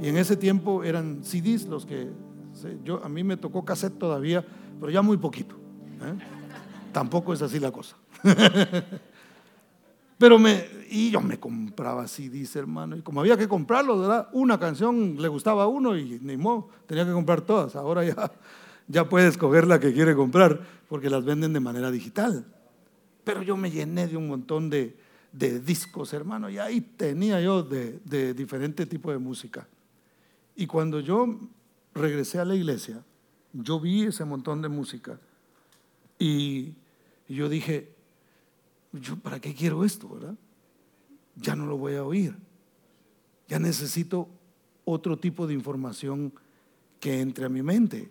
[0.00, 2.10] Y en ese tiempo eran CDs los que
[2.84, 4.44] yo, a mí me tocó cassette todavía,
[4.80, 5.56] pero ya muy poquito.
[6.02, 6.14] ¿eh?
[6.92, 7.96] Tampoco es así la cosa.
[10.18, 12.96] pero me, y yo me compraba CDs, hermano.
[12.96, 14.28] Y como había que comprarlo, ¿verdad?
[14.32, 17.76] Una canción le gustaba a uno y ni modo, tenía que comprar todas.
[17.76, 18.30] Ahora ya,
[18.88, 22.46] ya puede escoger la que quiere comprar porque las venden de manera digital.
[23.24, 24.96] Pero yo me llené de un montón de,
[25.32, 29.66] de discos, hermano, y ahí tenía yo de, de diferente tipo de música.
[30.54, 31.38] Y cuando yo
[31.94, 33.02] regresé a la iglesia,
[33.52, 35.18] yo vi ese montón de música
[36.18, 36.74] y
[37.28, 37.92] yo dije,
[39.22, 40.34] para qué quiero esto, ¿verdad?
[41.36, 42.36] Ya no lo voy a oír.
[43.48, 44.28] Ya necesito
[44.84, 46.32] otro tipo de información
[47.00, 48.10] que entre a mi mente.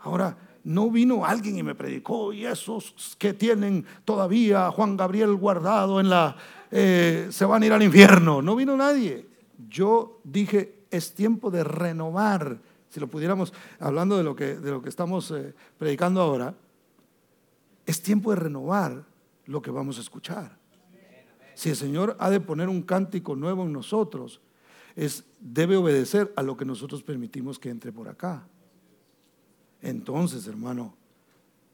[0.00, 6.00] Ahora, no vino alguien y me predicó, y esos que tienen todavía Juan Gabriel guardado
[6.00, 6.36] en la,
[6.70, 8.42] eh, se van a ir al infierno.
[8.42, 9.26] No vino nadie.
[9.68, 12.58] Yo dije, es tiempo de renovar.
[12.88, 16.54] Si lo pudiéramos, hablando de lo que, de lo que estamos eh, predicando ahora,
[17.86, 19.04] es tiempo de renovar
[19.46, 20.58] lo que vamos a escuchar.
[21.54, 24.40] Si el Señor ha de poner un cántico nuevo en nosotros,
[24.96, 28.46] es, debe obedecer a lo que nosotros permitimos que entre por acá.
[29.82, 30.94] Entonces, hermano,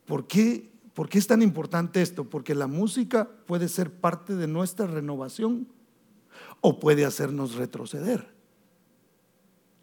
[0.06, 2.24] ¿por qué, ¿por qué es tan importante esto?
[2.24, 5.68] Porque la música puede ser parte de nuestra renovación
[6.60, 8.35] o puede hacernos retroceder.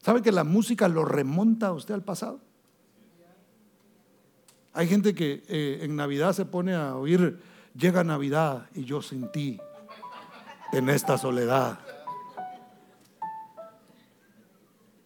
[0.03, 2.41] ¿Sabe que la música lo remonta a usted al pasado?
[4.73, 7.39] Hay gente que eh, en Navidad se pone a oír,
[7.73, 9.61] llega Navidad y yo sin ti
[10.73, 11.79] en esta soledad.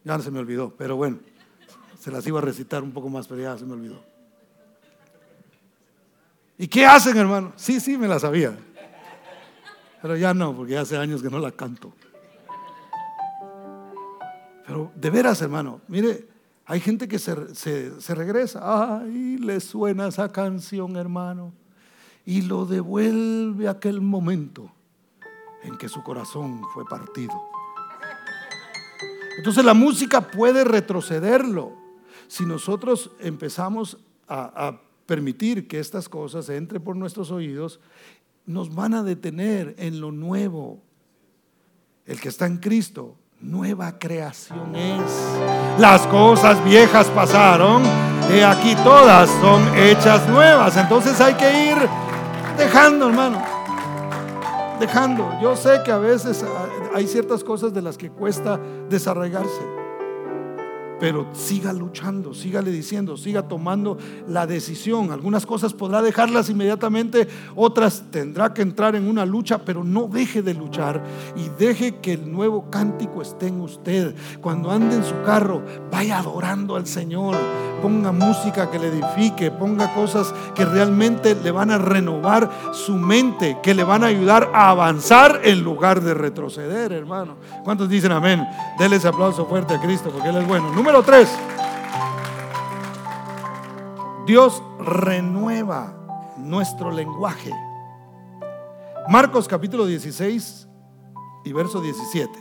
[0.02, 1.18] Ya se me olvidó, pero bueno,
[2.00, 4.02] se las iba a recitar un poco más, pero ya se me olvidó.
[6.56, 7.52] ¿Y qué hacen, hermano?
[7.54, 8.58] Sí, sí, me la sabía.
[10.02, 11.92] Pero ya no, porque hace años que no la canto.
[14.68, 16.28] Pero de veras, hermano, mire,
[16.66, 18.60] hay gente que se, se, regresa,
[19.00, 21.54] ay, le suena esa canción, hermano,
[22.26, 24.70] y lo devuelve a aquel momento
[25.62, 27.32] en que su corazón fue partido.
[29.38, 31.72] Entonces la música puede retrocederlo.
[32.26, 37.80] Si nosotros empezamos a, a permitir que estas cosas entren por nuestros oídos,
[38.44, 40.82] nos van a detener en lo nuevo.
[42.04, 45.00] El que está en Cristo nueva creación es.
[45.78, 47.82] Las cosas viejas pasaron
[48.34, 50.76] y aquí todas son hechas nuevas.
[50.76, 51.76] Entonces hay que ir
[52.56, 53.42] dejando, hermano.
[54.80, 55.38] Dejando.
[55.40, 56.44] Yo sé que a veces
[56.94, 59.87] hay ciertas cosas de las que cuesta desarraigarse
[61.00, 65.12] pero siga luchando, sígale diciendo, siga tomando la decisión.
[65.12, 70.42] Algunas cosas podrá dejarlas inmediatamente, otras tendrá que entrar en una lucha, pero no deje
[70.42, 71.02] de luchar
[71.36, 74.14] y deje que el nuevo cántico esté en usted.
[74.40, 77.36] Cuando ande en su carro, vaya adorando al Señor,
[77.82, 83.58] ponga música que le edifique, ponga cosas que realmente le van a renovar su mente,
[83.62, 87.36] que le van a ayudar a avanzar en lugar de retroceder, hermano.
[87.64, 88.46] ¿Cuántos dicen amén?
[88.78, 90.72] Denle ese aplauso fuerte a Cristo porque Él es bueno.
[90.88, 91.28] Número tres,
[94.26, 95.92] Dios renueva
[96.38, 97.52] nuestro lenguaje.
[99.10, 100.66] Marcos capítulo 16
[101.44, 102.32] y verso 17.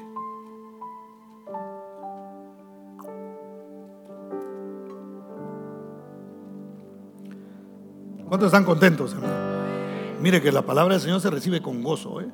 [8.29, 10.21] ¿Cuántos están contentos, hermano?
[10.21, 12.21] Mire que la palabra del Señor se recibe con gozo.
[12.21, 12.29] ¿eh?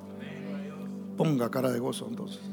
[1.17, 2.43] Ponga cara de gozo entonces.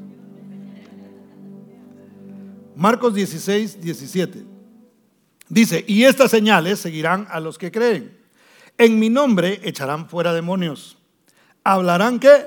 [2.81, 4.43] Marcos 16, 17.
[5.51, 8.19] Dice, y estas señales seguirán a los que creen.
[8.79, 10.97] En mi nombre echarán fuera demonios.
[11.63, 12.47] ¿Hablarán qué?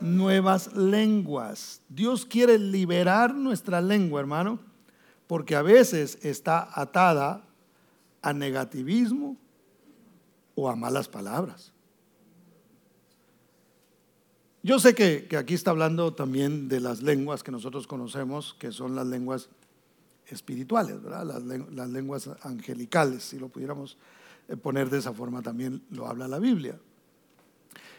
[0.00, 1.82] Nuevas lenguas.
[1.88, 4.58] Dios quiere liberar nuestra lengua, hermano,
[5.28, 7.44] porque a veces está atada
[8.22, 9.36] a negativismo
[10.56, 11.72] o a malas palabras.
[14.64, 18.96] Yo sé que, aquí está hablando también de las lenguas que nosotros conocemos, que son
[18.96, 19.48] las lenguas
[20.34, 21.42] espirituales, ¿verdad?
[21.72, 23.96] Las, lenguas angelicales, si lo pudiéramos
[24.48, 26.78] eh, poner de esa forma, también lo habla la Biblia.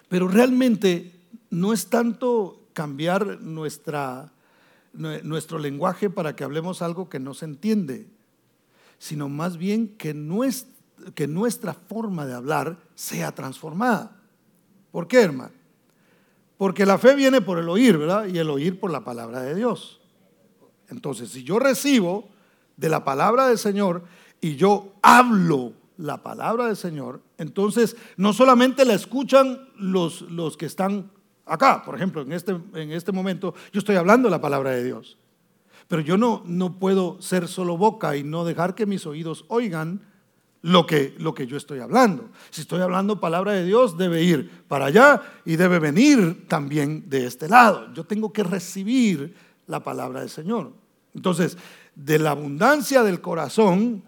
[0.09, 1.13] Pero realmente
[1.49, 4.31] no es tanto cambiar nuestra,
[4.93, 8.07] nuestro lenguaje para que hablemos algo que no se entiende,
[8.97, 10.71] sino más bien que nuestra,
[11.15, 14.17] que nuestra forma de hablar sea transformada.
[14.91, 15.53] ¿Por qué, hermano?
[16.57, 18.25] Porque la fe viene por el oír, ¿verdad?
[18.27, 20.00] Y el oír por la palabra de Dios.
[20.91, 22.29] Entonces, si yo recibo
[22.77, 24.03] de la palabra del Señor
[24.39, 30.65] y yo hablo la palabra del Señor, entonces no solamente la escuchan los, los que
[30.65, 31.09] están
[31.45, 35.17] acá, por ejemplo, en este, en este momento yo estoy hablando la palabra de Dios,
[35.87, 40.01] pero yo no, no puedo ser solo boca y no dejar que mis oídos oigan
[40.61, 42.29] lo que, lo que yo estoy hablando.
[42.49, 47.25] Si estoy hablando palabra de Dios, debe ir para allá y debe venir también de
[47.25, 47.91] este lado.
[47.93, 49.35] Yo tengo que recibir
[49.67, 50.80] la palabra del Señor.
[51.13, 51.57] Entonces,
[51.95, 54.03] de la abundancia del corazón,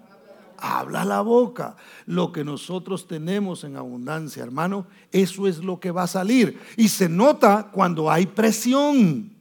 [0.58, 1.76] habla la boca.
[2.06, 6.60] Lo que nosotros tenemos en abundancia, hermano, eso es lo que va a salir.
[6.78, 9.32] Y se nota cuando hay presión.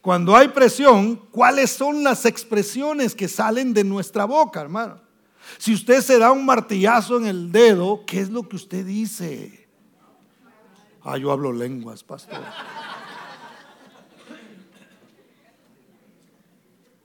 [0.00, 4.98] Cuando hay presión, ¿cuáles son las expresiones que salen de nuestra boca, hermano?
[5.58, 9.68] Si usted se da un martillazo en el dedo, ¿qué es lo que usted dice?
[11.02, 12.40] Ah, yo hablo lenguas, pastor.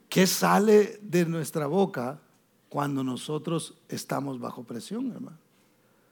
[0.10, 2.20] ¿Qué sale de nuestra boca
[2.68, 5.38] cuando nosotros estamos bajo presión, hermano?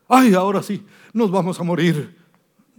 [0.07, 2.15] Ay, ahora sí, nos vamos a morir.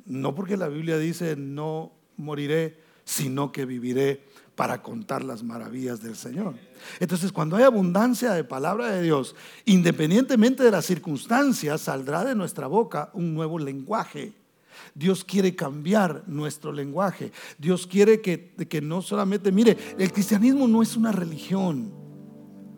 [0.07, 6.17] No porque la Biblia dice no moriré, sino que viviré para contar las maravillas del
[6.17, 6.55] Señor.
[6.99, 12.67] Entonces, cuando hay abundancia de palabra de Dios, independientemente de las circunstancias, saldrá de nuestra
[12.67, 14.33] boca un nuevo lenguaje.
[14.95, 17.33] Dios quiere cambiar nuestro lenguaje.
[17.59, 21.93] Dios quiere que, que no solamente, mire, el cristianismo no es una religión.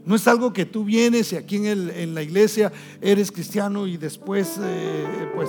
[0.04, 4.58] No es algo que tú vienes y aquí en, la iglesia eres cristiano y después
[4.62, 5.48] eh, pues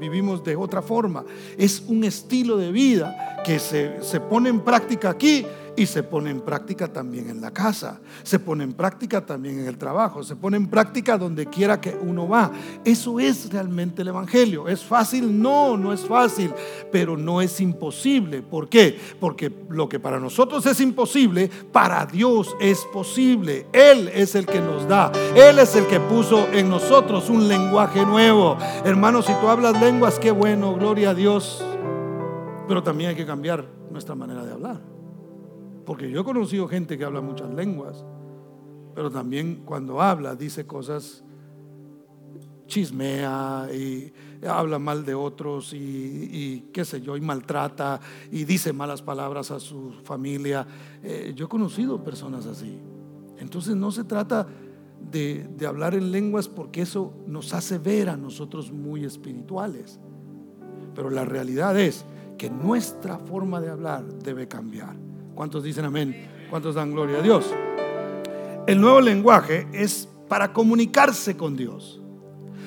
[0.00, 1.24] vivimos de otra forma.
[1.56, 6.30] Es un estilo de vida que se, se pone en práctica aquí y se pone
[6.30, 10.36] en práctica también en la casa, se pone en práctica también en el trabajo, se
[10.36, 12.50] pone en práctica donde quiera que uno va.
[12.84, 14.68] Eso es realmente el Evangelio.
[14.68, 15.40] ¿Es fácil?
[15.40, 16.52] No, no es fácil,
[16.90, 18.42] pero no es imposible.
[18.42, 18.98] ¿Por qué?
[19.18, 23.66] Porque lo que para nosotros es imposible, para Dios es posible.
[23.72, 28.04] Él es el que nos da, Él es el que puso en nosotros un lenguaje
[28.04, 28.58] nuevo.
[28.84, 31.64] Hermanos, si tú hablas lenguas, qué bueno, gloria a Dios.
[32.68, 34.91] Pero también hay que cambiar nuestra manera de hablar.
[35.84, 38.04] Porque yo he conocido gente que habla muchas lenguas,
[38.94, 41.24] pero también cuando habla dice cosas,
[42.66, 44.12] chismea y
[44.46, 49.60] habla mal de otros y, qué sé yo, y maltrata y dice malas palabras a
[49.60, 50.66] su familia.
[51.02, 52.78] Eh, yo he conocido personas así.
[53.38, 54.46] Entonces no se trata
[55.10, 59.98] de, de hablar en lenguas porque eso nos hace ver a nosotros muy espirituales.
[60.94, 62.04] Pero la realidad es
[62.38, 64.96] que nuestra forma de hablar debe cambiar.
[65.34, 66.28] ¿Cuántos dicen amén?
[66.50, 67.52] ¿Cuántos dan gloria a Dios?
[68.66, 72.00] El nuevo lenguaje es para comunicarse con Dios.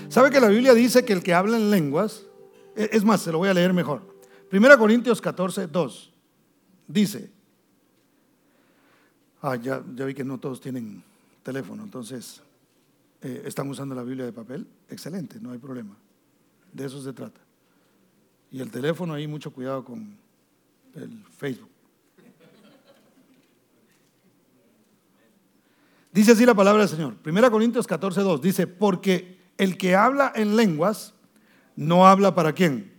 [0.10, 2.26] ¿Sabe que la Biblia dice que el que habla en lenguas,
[2.76, 4.02] e, es más, se lo voy a leer mejor.
[4.50, 6.14] Primera Corintios 14, 2,
[6.88, 7.32] dice,
[9.42, 11.04] ah, ya, vi que no todos tienen
[11.44, 12.42] teléfono, entonces,
[13.22, 14.68] eh, ¿están usando la Biblia de papel?
[14.90, 15.96] Excelente, no hay problema.
[16.74, 17.42] De eso se trata.
[18.52, 20.18] Y el teléfono ahí, mucho cuidado con
[20.96, 21.75] el Facebook.
[26.16, 27.18] Dice así la palabra del Señor.
[27.26, 31.14] 1 Corintios 14, 2 dice, porque el que habla en lenguas
[31.76, 32.94] no habla para quién?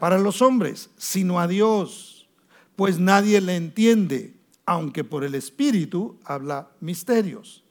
[0.00, 2.26] Para los hombres, sino a Dios,
[2.74, 7.64] pues nadie le entiende, aunque por el Espíritu habla misterios.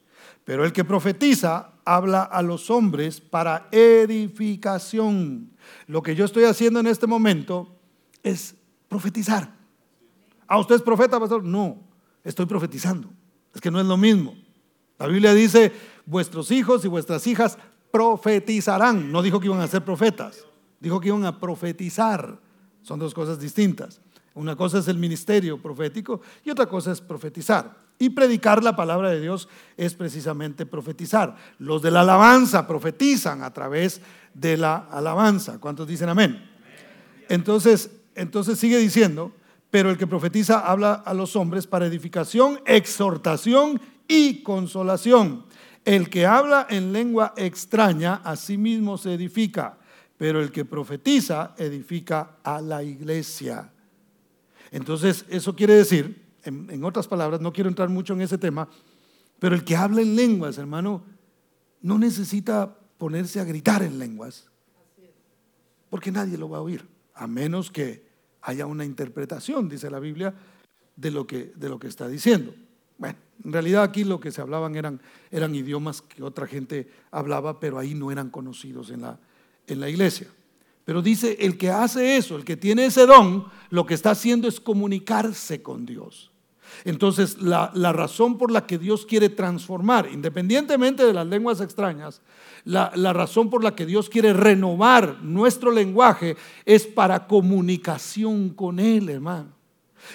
[0.43, 5.53] Pero el que profetiza habla a los hombres para edificación.
[5.87, 7.79] Lo que yo estoy haciendo en este momento
[8.21, 8.53] es
[8.87, 9.41] profetizar.
[10.47, 11.43] ¿A ¿Ah, usted es profeta, pastor?
[11.43, 11.79] No,
[12.23, 13.09] estoy profetizando.
[13.55, 14.35] Es que no es lo mismo.
[14.99, 15.71] La Biblia dice,
[16.05, 17.57] vuestros hijos y vuestras hijas
[17.91, 19.11] profetizarán.
[19.11, 20.45] No dijo que iban a ser profetas,
[20.79, 22.39] dijo que iban a profetizar.
[22.81, 24.01] Son dos cosas distintas.
[24.33, 27.87] Una cosa es el ministerio profético y otra cosa es profetizar.
[27.99, 31.35] Y predicar la palabra de Dios es precisamente profetizar.
[31.57, 33.99] Los de la alabanza profetizan a través
[34.35, 35.59] de la alabanza.
[35.59, 36.47] ¿Cuántos dicen amén?
[37.27, 39.31] Entonces, entonces sigue diciendo,
[39.71, 45.45] pero el que profetiza habla a los hombres para edificación, exhortación y consolación.
[45.85, 49.77] El que habla en lengua extraña a sí mismo se edifica,
[50.17, 53.71] pero el que profetiza edifica a la iglesia.
[54.71, 58.69] Entonces, eso quiere decir en, otras palabras, no quiero entrar mucho en ese tema,
[59.39, 61.03] pero el que habla en lenguas, hermano,
[61.81, 64.49] no necesita ponerse a gritar en lenguas,
[65.89, 68.07] porque nadie lo va a oír, a menos que
[68.41, 70.33] haya una interpretación, dice la Biblia,
[70.95, 72.53] de lo que, de lo que está diciendo.
[72.97, 74.99] Bueno, en realidad aquí lo que se hablaban eran,
[75.31, 79.19] eran idiomas que otra gente hablaba, pero ahí no eran conocidos en la,
[79.67, 80.27] en la iglesia.
[80.85, 84.47] Pero dice, el que hace eso, el que tiene ese don, lo que está haciendo
[84.47, 86.31] es comunicarse con Dios.
[86.85, 92.21] Entonces, la, razón por la que Dios quiere transformar, independientemente de las lenguas extrañas,
[92.63, 98.79] la, la, razón por la que Dios quiere renovar nuestro lenguaje es para comunicación con
[98.79, 99.56] Él, hermano.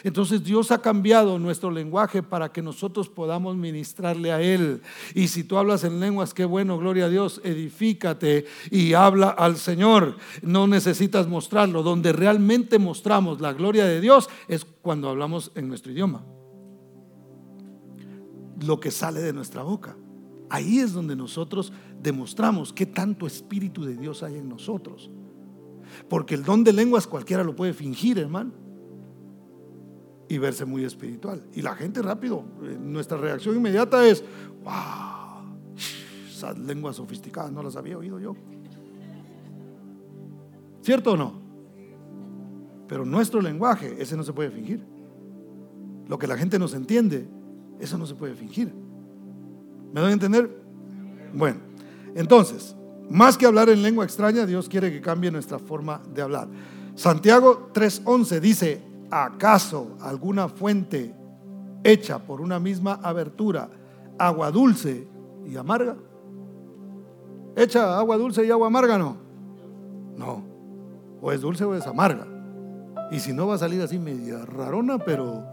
[0.05, 4.83] Entonces Dios ha cambiado nuestro lenguaje para que nosotros podamos ministrarle a Él.
[5.15, 9.57] Y si tú hablas en lenguas, qué bueno, gloria a Dios, edifícate y habla al
[9.57, 10.17] Señor.
[10.43, 11.83] No necesitas mostrarlo.
[11.83, 16.25] Donde realmente mostramos la gloria de Dios es cuando hablamos en nuestro idioma
[18.63, 19.97] lo que sale de nuestra boca.
[20.49, 25.11] Ahí es donde nosotros demostramos qué tanto Espíritu de Dios hay en nosotros.
[26.09, 28.53] Porque el don de lenguas cualquiera lo puede fingir, hermano,
[30.29, 31.43] y verse muy espiritual.
[31.55, 34.25] Y la gente rápido, eh, nuestra reacción inmediata es,
[34.65, 35.57] wow,
[36.31, 38.35] esas lenguas sofisticadas no las había oído yo.
[40.83, 41.41] ¿Cierto o no?
[42.89, 44.85] Pero nuestro lenguaje, ese no se puede fingir.
[46.09, 47.27] Lo que la gente nos entiende,
[47.81, 48.73] eso no se puede fingir.
[49.93, 50.51] ¿Me doy a entender?
[51.33, 51.61] Bueno,
[52.15, 52.77] entonces,
[53.09, 56.49] más que hablar en lengua extraña, Dios quiere que cambie nuestra forma de hablar.
[56.95, 61.15] Santiago 3:11 dice, ¿acaso alguna fuente
[61.85, 63.69] hecha por una misma abertura,
[64.19, 65.07] agua dulce
[65.47, 65.97] y amarga?
[67.55, 69.17] ¿Hecha agua dulce y agua amarga no?
[70.17, 70.43] No.
[71.21, 72.27] O es dulce o es amarga.
[73.11, 75.45] Y si no va a salir así media rarona, pero,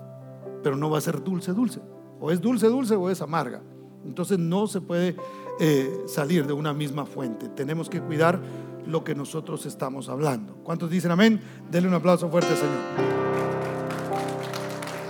[0.64, 1.82] pero no va a ser dulce, dulce.
[2.22, 3.62] O es dulce, dulce o es amarga.
[4.06, 5.18] Entonces no se puede
[5.60, 7.50] eh, salir de una misma fuente.
[7.50, 8.40] Tenemos que cuidar
[8.86, 10.56] lo que nosotros estamos hablando.
[10.64, 11.42] ¿Cuántos dicen amén?
[11.70, 13.09] Denle un aplauso fuerte, Señor.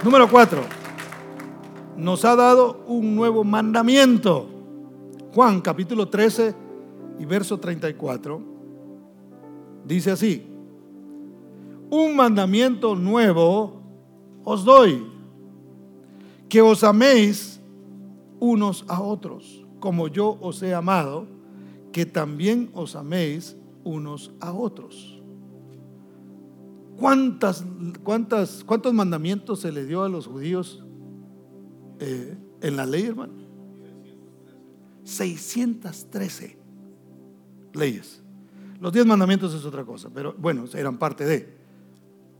[0.01, 0.61] Número cuatro.
[1.97, 4.47] Nos ha dado un nuevo mandamiento.
[5.35, 6.55] Juan capítulo 13
[7.19, 8.41] y verso 34.
[9.85, 10.47] Dice así.
[11.89, 13.81] Un mandamiento nuevo
[14.45, 15.05] os doy
[16.47, 17.59] que os améis
[18.39, 21.27] unos a otros, como yo os he amado,
[21.91, 25.18] que también os améis unos a otros.
[26.99, 27.63] ¿Cuántas,
[28.03, 30.83] cuántas, ¿Cuántos mandamientos se le dio a los judíos
[31.99, 33.33] eh, en la ley, hermano?
[35.05, 36.57] 613
[37.73, 38.21] leyes.
[38.81, 41.57] Los 10 mandamientos es otra cosa, pero bueno, eran parte de.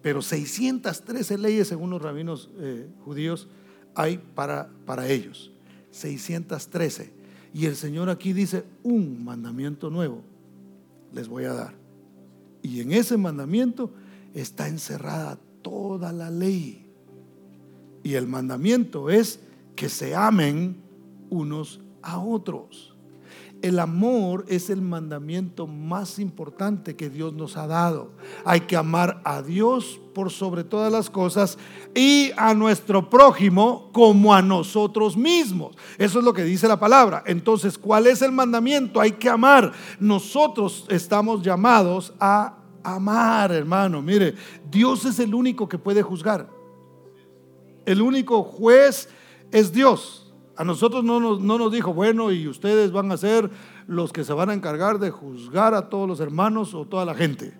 [0.02, 3.48] Pero 613 leyes según los rabinos eh, judíos
[3.96, 5.52] hay para, para ellos.
[5.92, 7.14] 613.
[7.54, 10.22] Y el Señor aquí dice, un mandamiento nuevo
[11.14, 11.74] les voy a dar.
[12.62, 13.92] Y en ese mandamiento
[14.34, 16.90] está encerrada toda la ley.
[18.04, 19.40] Y el mandamiento es
[19.76, 20.82] que se amen
[21.30, 22.96] unos a otros.
[23.62, 28.14] El amor es el mandamiento más importante que Dios nos ha dado.
[28.46, 31.58] Hay que amar a Dios por sobre todas las cosas
[31.94, 35.76] y a nuestro prójimo como a nosotros mismos.
[35.98, 37.22] Eso es lo que dice la palabra.
[37.26, 39.02] Entonces, ¿cuál es el mandamiento?
[39.02, 39.74] Hay que amar.
[40.00, 44.02] Nosotros estamos llamados a amar, hermano.
[44.02, 44.36] Mire,
[44.70, 46.50] Dios es el único que puede juzgar.
[47.86, 49.10] El único juez
[49.52, 50.34] es Dios.
[50.56, 53.50] A nosotros no nos, no nos dijo, bueno, y ustedes van a ser
[53.88, 57.16] los que se van a encargar de juzgar a todos los hermanos o toda la
[57.16, 57.58] gente.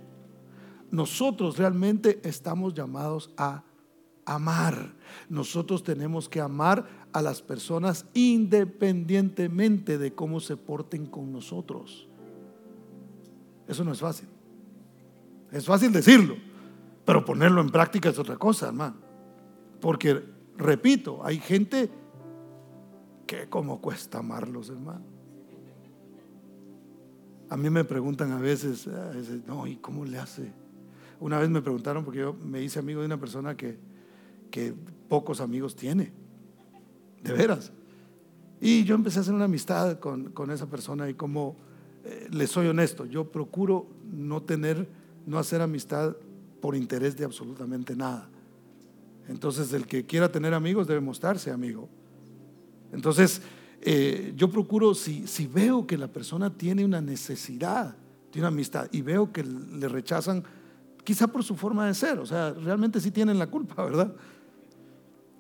[0.92, 3.64] Nosotros realmente estamos llamados a
[4.26, 4.94] amar.
[5.30, 12.08] Nosotros tenemos que amar a las personas independientemente de cómo se porten con nosotros.
[13.68, 14.28] Eso no es fácil.
[15.52, 16.36] Es fácil decirlo,
[17.06, 18.96] pero ponerlo en práctica es otra cosa, hermano.
[19.82, 20.22] Porque,
[20.58, 21.90] repito, hay gente
[23.26, 25.06] que como cuesta amarlos, hermano.
[27.50, 28.88] A mí me preguntan a veces,
[29.48, 30.52] no, ¿y cómo le hace?
[31.20, 33.78] Una vez me preguntaron, porque yo me hice amigo de una persona que,
[34.52, 34.74] que
[35.08, 36.12] pocos amigos tiene,
[37.24, 37.72] de veras.
[38.62, 41.58] Y yo empecé a hacer una amistad con, con esa persona y como
[42.04, 44.88] eh, le soy honesto, yo procuro no tener,
[45.26, 46.16] no hacer amistad
[46.62, 48.30] por interés de absolutamente nada.
[49.28, 51.88] Entonces el que quiera tener amigos debe mostrarse amigo.
[52.92, 53.42] Entonces
[53.82, 57.96] eh, yo procuro, si, si veo que la persona tiene una necesidad
[58.32, 60.44] de una amistad y veo que le rechazan,
[61.04, 64.14] quizá por su forma de ser, o sea, realmente sí tienen la culpa, ¿verdad?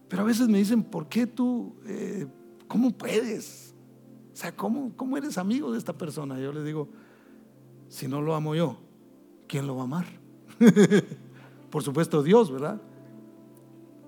[0.07, 2.25] Pero a veces me dicen, ¿por qué tú, eh,
[2.67, 3.75] cómo puedes?
[4.33, 6.39] O sea, ¿cómo, ¿cómo eres amigo de esta persona?
[6.39, 6.89] Yo les digo,
[7.89, 8.79] si no lo amo yo,
[9.49, 10.05] ¿quién lo va a amar?
[11.69, 12.79] por supuesto Dios, ¿verdad?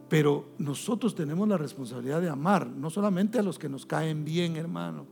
[0.07, 4.55] Pero nosotros tenemos la responsabilidad de amar, no solamente a los que nos caen bien,
[4.55, 5.05] hermano.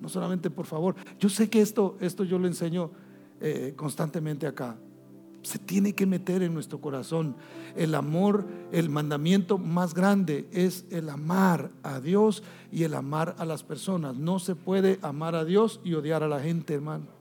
[0.00, 0.94] No solamente, por favor.
[1.18, 2.90] Yo sé que esto, esto yo lo enseño
[3.40, 4.76] eh, constantemente acá.
[5.42, 7.36] Se tiene que meter en nuestro corazón.
[7.76, 13.44] El amor, el mandamiento más grande es el amar a Dios y el amar a
[13.44, 14.16] las personas.
[14.16, 17.19] No se puede amar a Dios y odiar a la gente, hermano.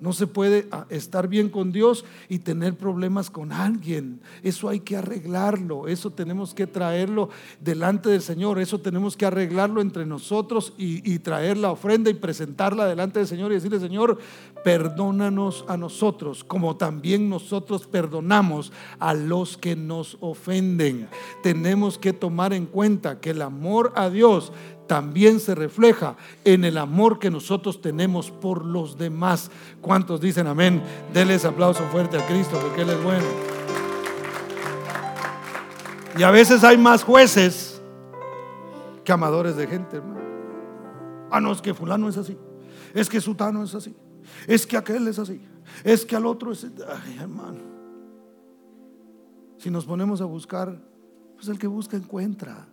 [0.00, 4.20] No se puede ah, estar bien con Dios y tener problemas con alguien.
[4.42, 5.88] Eso hay que arreglarlo.
[5.88, 7.30] Eso tenemos que traerlo
[7.60, 8.58] delante del Señor.
[8.58, 13.50] Eso tenemos que arreglarlo entre nosotros y, traer la ofrenda y presentarla delante del Señor
[13.50, 14.18] y decirle, Señor,
[14.62, 21.08] perdónanos a nosotros, como también nosotros perdonamos a los que nos ofenden.
[21.42, 24.52] Tenemos que tomar en cuenta que el amor a Dios
[24.88, 29.50] también se refleja en el amor que nosotros tenemos por los demás.
[29.80, 30.82] ¿Cuántos dicen amén?
[31.12, 33.26] Denles aplauso fuerte a Cristo porque Él es bueno.
[36.18, 37.80] Y a veces hay más jueces
[39.04, 40.20] que amadores de gente, hermano.
[41.30, 42.36] Ah, no, es que fulano es así.
[42.94, 43.94] Es que sutano es así.
[44.46, 45.40] Es que aquel es así.
[45.84, 46.66] Es que al otro es...
[47.20, 47.60] Hermano.
[49.58, 50.80] Si nos ponemos a buscar,
[51.36, 52.67] pues el que busca encuentra.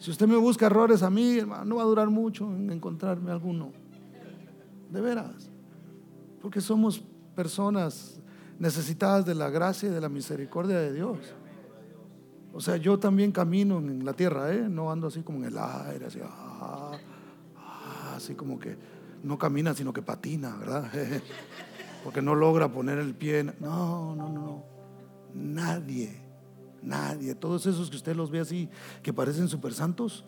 [0.00, 3.70] Si usted me busca errores a mí, no va a durar mucho en encontrarme alguno.
[4.90, 5.50] De veras.
[6.40, 7.02] Porque somos
[7.36, 8.18] personas
[8.58, 11.18] necesitadas de la gracia y de la misericordia de Dios.
[12.54, 14.66] O sea, yo también camino en la tierra, ¿eh?
[14.70, 16.92] no ando así como en el aire, así, ah,
[17.58, 18.76] ah, así como que
[19.22, 20.90] no camina, sino que patina, ¿verdad?
[22.04, 23.40] Porque no logra poner el pie.
[23.40, 23.54] En...
[23.60, 24.64] No, no, no.
[25.34, 26.29] Nadie
[26.82, 27.34] Nadie.
[27.34, 28.68] Todos esos que usted los ve así,
[29.02, 30.24] que parecen super santos.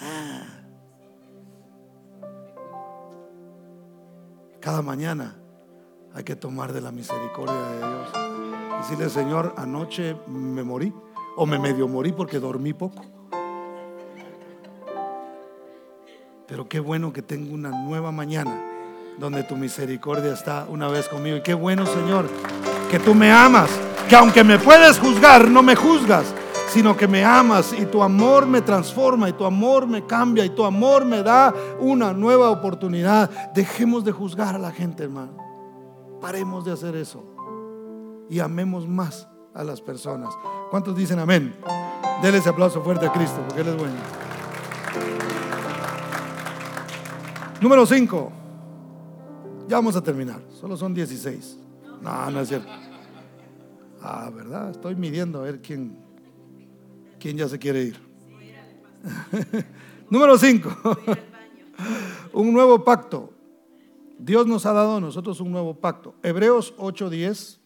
[0.00, 0.46] Ah.
[4.60, 5.36] Cada mañana
[6.14, 8.08] hay que tomar de la misericordia de Dios.
[8.80, 10.92] Decirle, Señor, anoche me morí
[11.36, 13.04] o me medio morí porque dormí poco.
[16.46, 18.62] Pero qué bueno que tengo una nueva mañana
[19.18, 21.36] donde tu misericordia está una vez conmigo.
[21.36, 22.28] Y qué bueno, Señor,
[22.90, 23.70] que tú me amas
[24.08, 26.34] que aunque me puedes juzgar, no me juzgas,
[26.68, 30.50] sino que me amas y tu amor me transforma y tu amor me cambia y
[30.50, 33.30] tu amor me da una nueva oportunidad.
[33.54, 35.36] Dejemos de juzgar a la gente, hermano.
[36.20, 37.24] Paremos de hacer eso
[38.28, 40.34] y amemos más a las personas.
[40.70, 41.54] ¿Cuántos dicen amén?
[42.22, 43.94] Denle ese aplauso fuerte a Cristo, porque Él es bueno.
[47.60, 48.32] Número 5.
[49.68, 50.40] Ya vamos a terminar.
[50.60, 51.58] Solo son 16.
[52.02, 52.68] No, no es cierto.
[54.06, 54.70] Ah, ¿verdad?
[54.70, 55.96] Estoy midiendo a ver quién,
[57.18, 57.96] quién ya se quiere ir.
[60.10, 60.98] Número 5.
[62.34, 63.32] un nuevo pacto.
[64.18, 66.16] Dios nos ha dado a nosotros un nuevo pacto.
[66.22, 67.60] Hebreos 8, 10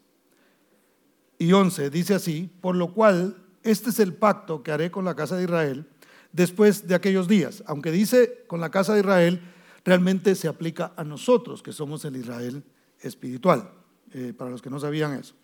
[1.38, 5.16] y 11 dice así, por lo cual este es el pacto que haré con la
[5.16, 5.88] casa de Israel
[6.30, 7.64] después de aquellos días.
[7.66, 9.40] Aunque dice con la casa de Israel,
[9.84, 12.62] realmente se aplica a nosotros, que somos el Israel
[13.00, 13.72] espiritual,
[14.12, 15.34] eh, para los que no sabían eso.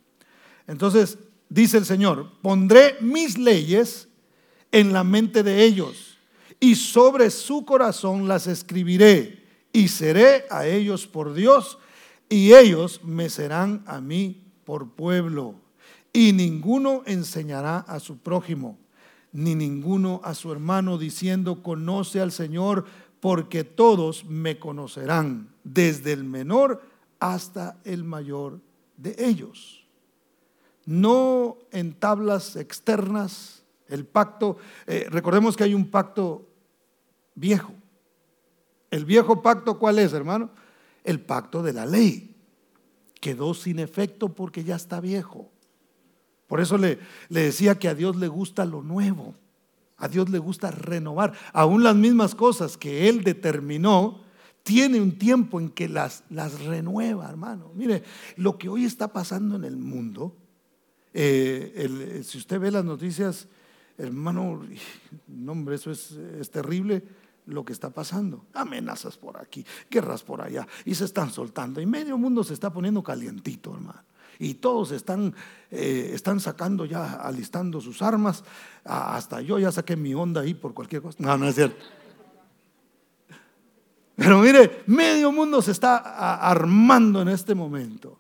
[0.67, 4.09] Entonces, dice el Señor, pondré mis leyes
[4.73, 6.19] en la mente de ellos
[6.59, 11.79] y sobre su corazón las escribiré y seré a ellos por Dios
[12.29, 15.57] y ellos me serán a mí por pueblo.
[16.13, 18.79] Y ninguno enseñará a su prójimo,
[19.33, 22.87] ni ninguno a su hermano diciendo, conoce al Señor,
[23.21, 26.83] porque todos me conocerán, desde el menor
[27.19, 28.61] hasta el mayor
[28.97, 29.84] de ellos
[30.87, 33.63] no en tablas externas.
[33.89, 34.57] El pacto,
[34.87, 36.49] eh, recordemos que hay un pacto
[37.35, 37.73] viejo.
[38.91, 40.51] ¿El viejo pacto cuál es, hermano?
[41.03, 42.37] El pacto de la ley.
[43.21, 45.51] Quedó sin efecto porque ya está viejo.
[46.47, 49.35] Por eso le, le decía que a Dios le gusta lo nuevo.
[49.97, 51.33] A Dios le gusta renovar.
[51.53, 54.25] Aún las mismas cosas que Él determinó,
[54.65, 57.71] tiene un tiempo en que las, las renueva, hermano.
[57.75, 58.03] Mire,
[58.37, 60.37] lo que hoy está pasando en el mundo,
[61.15, 63.49] eh, si usted ve las noticias,
[63.97, 64.63] hermano,
[65.29, 67.03] no, hombre, eso es, es terrible
[67.47, 68.45] lo que está pasando.
[68.53, 71.81] Amenazas por aquí, guerras por allá, y se están soltando.
[71.81, 74.03] Y medio mundo se está poniendo calientito, hermano
[74.39, 75.35] y todos están,
[75.71, 78.45] eh, están sacando ya, alistando sus armas.
[78.85, 81.19] hasta yo ya saqué mi onda ahí por cualquier cosa.
[81.21, 81.85] No, no es cierto.
[84.17, 85.97] Pero mire, medio mundo se está
[86.39, 88.19] armando en este momento.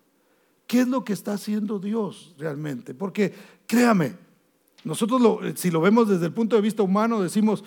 [0.74, 2.94] ¿Qué es lo que está haciendo Dios realmente?
[2.94, 3.32] Porque
[3.64, 4.16] créame,
[4.82, 5.22] nosotros
[5.54, 7.62] si lo vemos desde el punto de vista humano decimos,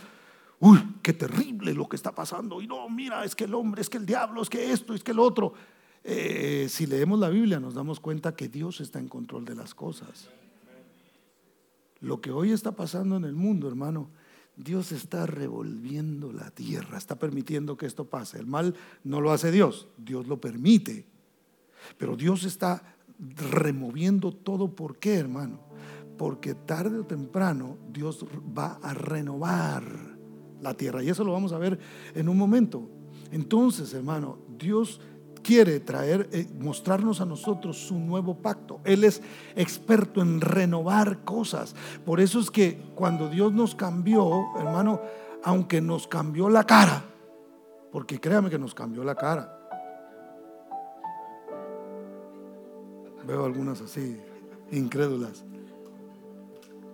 [0.59, 2.61] uy, qué terrible lo que está pasando.
[2.61, 5.05] Y no, mira, es que el hombre, es que el diablo, es que esto, es
[5.05, 5.53] que el otro.
[6.03, 9.73] Eh, si leemos la Biblia nos damos cuenta que Dios está en control de las
[9.73, 10.27] cosas.
[12.01, 14.09] Lo que hoy está pasando en el mundo, hermano,
[14.57, 18.37] Dios está revolviendo la tierra, está permitiendo que esto pase.
[18.37, 21.05] El mal no lo hace Dios, Dios lo permite.
[21.97, 24.75] Pero Dios está removiendo todo.
[24.75, 25.59] ¿Por qué, hermano?
[26.17, 28.25] Porque tarde o temprano Dios
[28.57, 29.83] va a renovar
[30.61, 31.03] la tierra.
[31.03, 31.79] Y eso lo vamos a ver
[32.15, 32.89] en un momento.
[33.31, 35.01] Entonces, hermano, Dios
[35.43, 38.81] quiere traer, eh, mostrarnos a nosotros su nuevo pacto.
[38.83, 39.21] Él es
[39.55, 41.75] experto en renovar cosas.
[42.05, 45.01] Por eso es que cuando Dios nos cambió, hermano,
[45.43, 47.05] aunque nos cambió la cara,
[47.91, 49.56] porque créame que nos cambió la cara.
[53.27, 54.17] Veo algunas así,
[54.71, 55.43] incrédulas.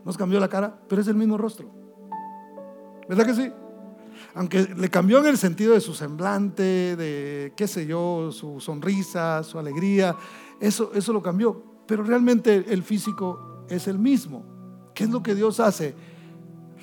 [0.03, 1.69] Nos cambió la cara, pero es el mismo rostro.
[3.07, 3.51] ¿Verdad que sí?
[4.35, 9.43] aunque le cambió en el sentido de su semblante, de qué sé yo, su sonrisa,
[9.43, 10.15] su alegría,
[10.59, 14.43] eso, eso lo cambió, pero realmente el físico es el mismo.
[14.93, 15.95] ¿Qué es lo que Dios hace?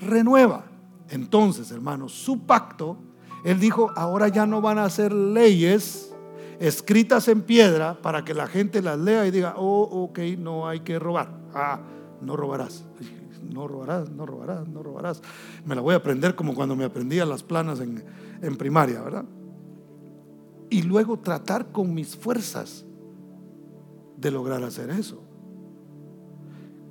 [0.01, 0.65] Renueva.
[1.09, 2.97] Entonces, hermanos, su pacto,
[3.45, 6.10] Él dijo, ahora ya no van a ser leyes
[6.61, 10.81] escritas en piedra para que la gente las lea y diga, oh, ok, no hay
[10.81, 11.41] que robar.
[11.53, 11.81] Ah,
[12.21, 12.85] no robarás
[13.51, 15.23] no robarás, no robarás, no robarás.
[15.65, 18.03] Me la voy a aprender como cuando me aprendía las planas en,
[18.41, 19.25] en primaria, ¿verdad?
[20.69, 22.85] Y luego tratar con mis fuerzas
[24.17, 25.23] de lograr hacer eso.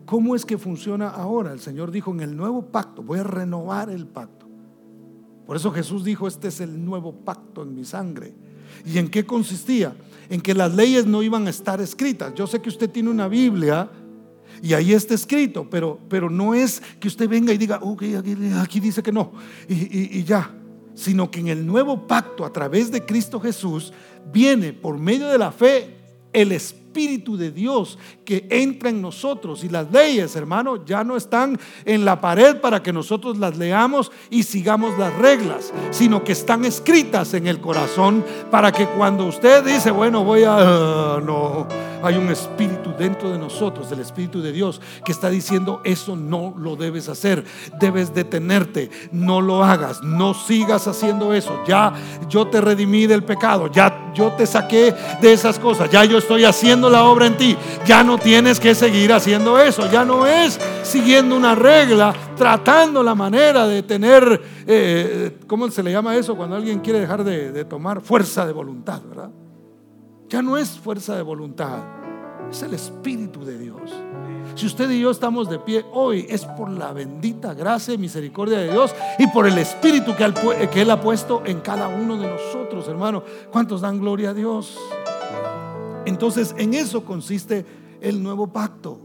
[0.05, 1.53] ¿Cómo es que funciona ahora?
[1.53, 4.47] El Señor dijo en el nuevo pacto, voy a renovar el pacto.
[5.45, 8.35] Por eso Jesús dijo, este es el nuevo pacto en mi sangre.
[8.85, 9.95] ¿Y en qué consistía?
[10.29, 12.33] En que las leyes no iban a estar escritas.
[12.35, 13.89] Yo sé que usted tiene una Biblia
[14.61, 18.03] y ahí está escrito, pero, pero no es que usted venga y diga, ok,
[18.61, 19.31] aquí, dice que no,
[19.69, 20.53] y, y ya,
[20.93, 23.93] sino que en el nuevo pacto a través de Cristo Jesús
[24.33, 25.95] viene por medio de la fe
[26.33, 29.63] el Espíritu de Dios que entra en nosotros.
[29.63, 34.11] Y las leyes, hermano, ya no están en la pared para que nosotros las leamos
[34.29, 39.63] y sigamos las reglas, sino que están escritas en el corazón para que cuando usted
[39.63, 41.19] dice, bueno, voy a...
[41.29, 41.67] No,
[42.03, 46.53] hay un espíritu dentro de nosotros, el Espíritu de Dios, que está diciendo, eso no
[46.57, 47.43] lo debes hacer,
[47.79, 51.61] debes detenerte, no lo hagas, no sigas haciendo eso.
[51.67, 51.93] Ya
[52.27, 56.45] yo te redimí del pecado, ya yo te saqué de esas cosas, ya yo estoy
[56.45, 60.59] haciendo la obra en ti, ya no tienes que seguir haciendo eso, ya no es
[60.83, 66.35] siguiendo una regla, tratando la manera de tener, eh, ¿cómo se le llama eso?
[66.35, 69.29] Cuando alguien quiere dejar de, de tomar fuerza de voluntad, ¿verdad?
[70.29, 71.79] Ya no es fuerza de voluntad,
[72.51, 73.91] es el Espíritu de Dios.
[74.53, 78.59] Si usted y yo estamos de pie hoy es por la bendita gracia y misericordia
[78.59, 80.25] de Dios y por el Espíritu que
[80.81, 83.23] Él, ha puesto en cada uno de nosotros, hermano.
[83.51, 84.77] ¿Cuántos dan gloria a Dios?
[86.05, 87.65] Entonces, en eso consiste
[87.99, 88.99] el nuevo pacto.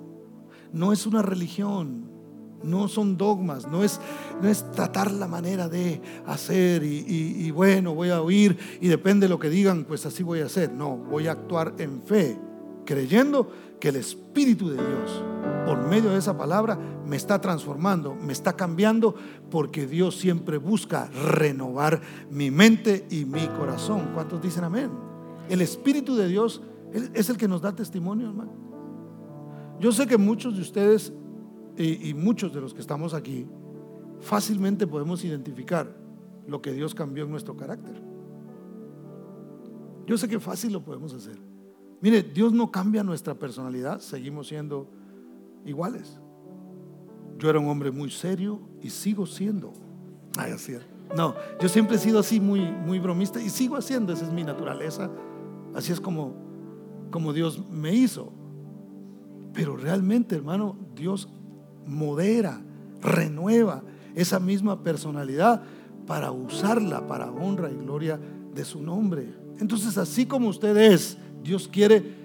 [0.73, 2.11] No es una religión,
[2.65, 4.01] no son dogmas, no es,
[4.43, 9.31] no es tratar la manera de hacer y, bueno, voy a oír y depende de
[9.31, 10.73] lo que digan, pues así voy a hacer.
[10.73, 12.39] No, voy a actuar en fe,
[12.85, 13.51] creyendo
[13.81, 15.23] que el Espíritu de Dios,
[15.67, 19.15] por medio de esa palabra, me está transformando, me está cambiando,
[19.51, 22.01] porque Dios siempre busca renovar
[22.31, 24.11] mi mente y mi corazón.
[24.15, 24.91] ¿Cuántos dicen amén?
[25.49, 26.63] El Espíritu de Dios
[26.93, 28.53] es el que nos da testimonio, hermano.
[29.81, 31.13] Yo sé que muchos de ustedes
[31.77, 33.47] y, muchos de los que estamos aquí,
[34.21, 35.95] fácilmente podemos identificar
[36.47, 38.01] lo que Dios cambió en nuestro carácter.
[40.07, 41.37] Yo sé que fácil lo podemos hacer.
[42.01, 44.89] Mire, Dios no cambia nuestra personalidad, seguimos siendo
[45.65, 46.21] iguales.
[47.39, 49.73] Yo era un hombre muy serio y sigo siendo.
[50.37, 50.77] Ay, así
[51.17, 54.45] No, yo siempre he sido así muy, muy bromista y sigo haciendo, esa es mi
[54.45, 55.11] naturaleza.
[55.75, 56.35] Así es como,
[57.11, 58.33] como Dios me hizo.
[59.53, 61.29] Pero realmente, hermano, Dios
[61.87, 62.61] modera,
[63.01, 63.83] renueva
[64.15, 65.63] esa misma personalidad
[66.07, 68.19] para usarla para honra y gloria
[68.55, 69.35] de su nombre.
[69.59, 72.25] Entonces, así como usted es, Dios quiere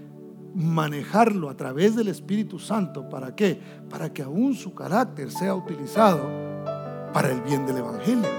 [0.55, 3.09] manejarlo a través del Espíritu Santo.
[3.09, 3.59] ¿Para qué?
[3.89, 6.23] Para que aún su carácter sea utilizado
[7.13, 8.29] para el bien del Evangelio.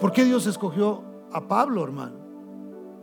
[0.00, 1.02] ¿Por qué Dios escogió
[1.32, 2.16] a Pablo, hermano?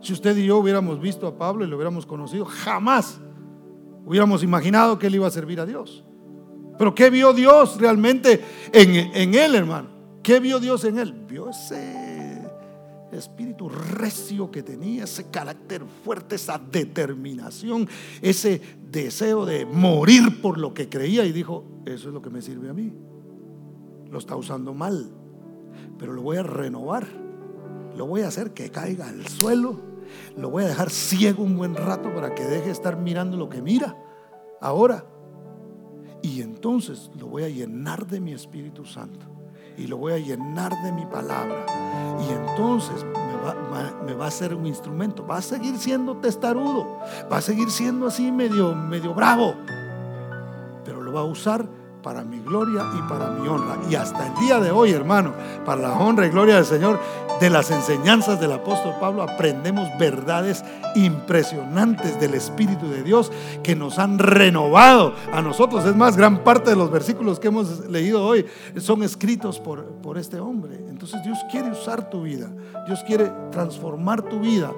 [0.00, 3.20] Si usted y yo hubiéramos visto a Pablo y lo hubiéramos conocido, jamás
[4.04, 6.05] hubiéramos imaginado que él iba a servir a Dios.
[6.78, 9.88] Pero ¿qué vio Dios realmente en, en él, hermano?
[10.22, 11.12] ¿Qué vio Dios en él?
[11.28, 12.36] Vio ese
[13.12, 17.88] espíritu recio que tenía, ese carácter fuerte, esa determinación,
[18.20, 18.60] ese
[18.90, 22.68] deseo de morir por lo que creía y dijo, eso es lo que me sirve
[22.68, 22.92] a mí.
[24.10, 25.10] Lo está usando mal,
[25.98, 27.06] pero lo voy a renovar,
[27.96, 29.80] lo voy a hacer que caiga al suelo,
[30.36, 33.48] lo voy a dejar ciego un buen rato para que deje de estar mirando lo
[33.48, 33.96] que mira
[34.60, 35.04] ahora.
[36.22, 39.26] Y entonces lo voy a llenar de mi Espíritu Santo
[39.76, 41.66] y lo voy a llenar de mi palabra.
[42.26, 43.04] Y entonces
[44.04, 45.26] me va, a ser un instrumento.
[45.26, 46.86] Va a seguir siendo testarudo.
[47.30, 49.54] Va a seguir siendo así medio, medio bravo.
[50.84, 51.68] Pero lo va a usar
[52.06, 53.78] para mi gloria y para mi honra.
[53.90, 55.34] Y hasta el día de hoy, hermano,
[55.64, 57.00] para la honra y gloria del Señor,
[57.40, 63.32] de las enseñanzas del apóstol Pablo aprendemos verdades impresionantes del Espíritu de Dios
[63.64, 65.84] que nos han renovado a nosotros.
[65.84, 68.46] Es más, gran parte de los versículos que hemos leído hoy
[68.76, 70.76] son escritos por, por este hombre.
[70.88, 72.48] Entonces Dios quiere usar tu vida,
[72.86, 74.70] Dios quiere transformar tu vida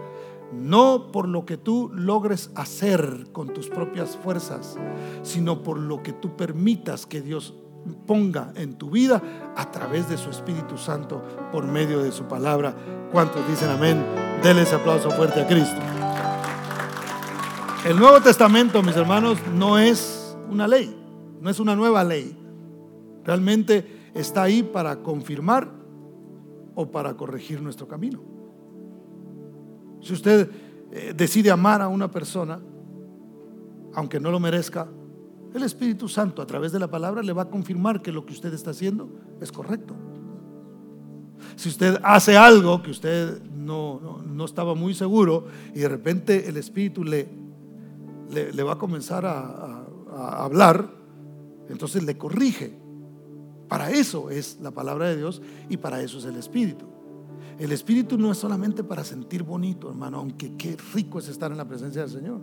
[0.52, 4.76] no por lo que tú logres hacer con tus propias fuerzas,
[5.22, 7.54] sino por lo que tú permitas que Dios
[8.06, 9.22] ponga en tu vida
[9.56, 11.22] a través de su Espíritu Santo
[11.52, 12.74] por medio de su palabra.
[13.12, 14.04] ¿Cuántos dicen amén?
[14.42, 15.80] Denle ese aplauso fuerte a Cristo.
[17.84, 20.94] El Nuevo Testamento, mis hermanos, no es una ley,
[21.40, 22.36] no es una nueva ley.
[23.24, 25.70] Realmente está ahí para confirmar
[26.74, 28.37] o para corregir nuestro camino.
[30.08, 30.50] Si usted
[30.90, 32.58] eh, decide amar a una persona,
[33.92, 34.88] aunque no lo merezca,
[35.52, 38.32] el Espíritu Santo a través de la palabra le va a confirmar que lo que
[38.32, 39.94] usted está haciendo es correcto.
[41.56, 45.44] Si usted hace algo que usted no, no, estaba muy seguro
[45.74, 47.28] y de repente el Espíritu le,
[48.30, 50.88] le, va a comenzar a, a hablar,
[51.68, 52.72] entonces le corrige.
[53.68, 56.97] Para eso es la palabra de Dios y para eso es el Espíritu.
[57.58, 61.58] El Espíritu no es solamente para sentir bonito, hermano, aunque qué rico es estar en
[61.58, 62.40] la presencia del Señor.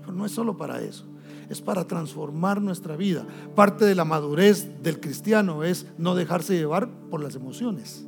[0.00, 1.06] Pero no es solo para eso,
[1.48, 3.26] es para transformar nuestra vida.
[3.54, 8.06] Parte de la madurez del cristiano es no dejarse llevar por las emociones.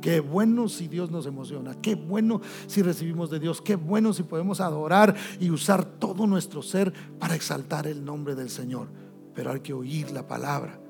[0.00, 4.22] Qué bueno si Dios nos emociona, qué bueno si recibimos de Dios, qué bueno si
[4.22, 8.88] podemos adorar y usar todo nuestro ser para exaltar el nombre del Señor.
[9.34, 10.80] Pero hay que oír la palabra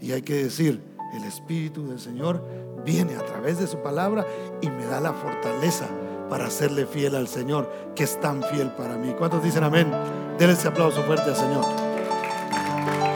[0.00, 0.80] y hay que decir,
[1.14, 2.44] el Espíritu del Señor
[2.88, 4.26] viene a través de su palabra
[4.62, 5.86] y me da la fortaleza
[6.30, 9.14] para serle fiel al Señor, que es tan fiel para mí.
[9.18, 9.90] ¿Cuántos dicen amén?
[10.38, 11.66] Denle ese aplauso fuerte al Señor.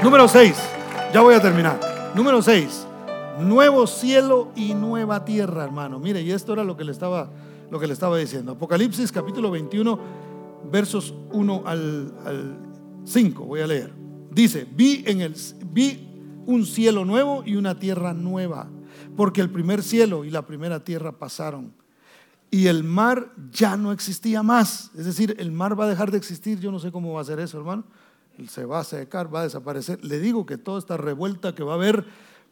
[0.03, 0.55] Número 6,
[1.15, 1.81] ya voy a terminar.
[2.15, 2.87] Número 6,
[3.41, 5.99] nuevo cielo y nueva tierra, hermano.
[5.99, 7.31] Mire, y esto era lo que le estaba,
[7.71, 8.53] lo que le estaba diciendo.
[8.53, 9.99] Apocalipsis capítulo 21,
[10.71, 12.59] versos 1 al, al
[13.05, 13.91] 5, voy a leer.
[14.31, 18.69] Dice, vi en el, vi un cielo nuevo y una tierra nueva,
[19.17, 21.73] porque el primer cielo y la primera tierra pasaron
[22.53, 24.91] y el mar ya no existía más.
[24.95, 27.25] Es decir, el mar va a dejar de existir, yo no sé cómo va a
[27.25, 27.83] ser eso, hermano.
[28.47, 30.05] Se va a secar, va a desaparecer.
[30.05, 32.05] Le digo que toda esta revuelta que va a haber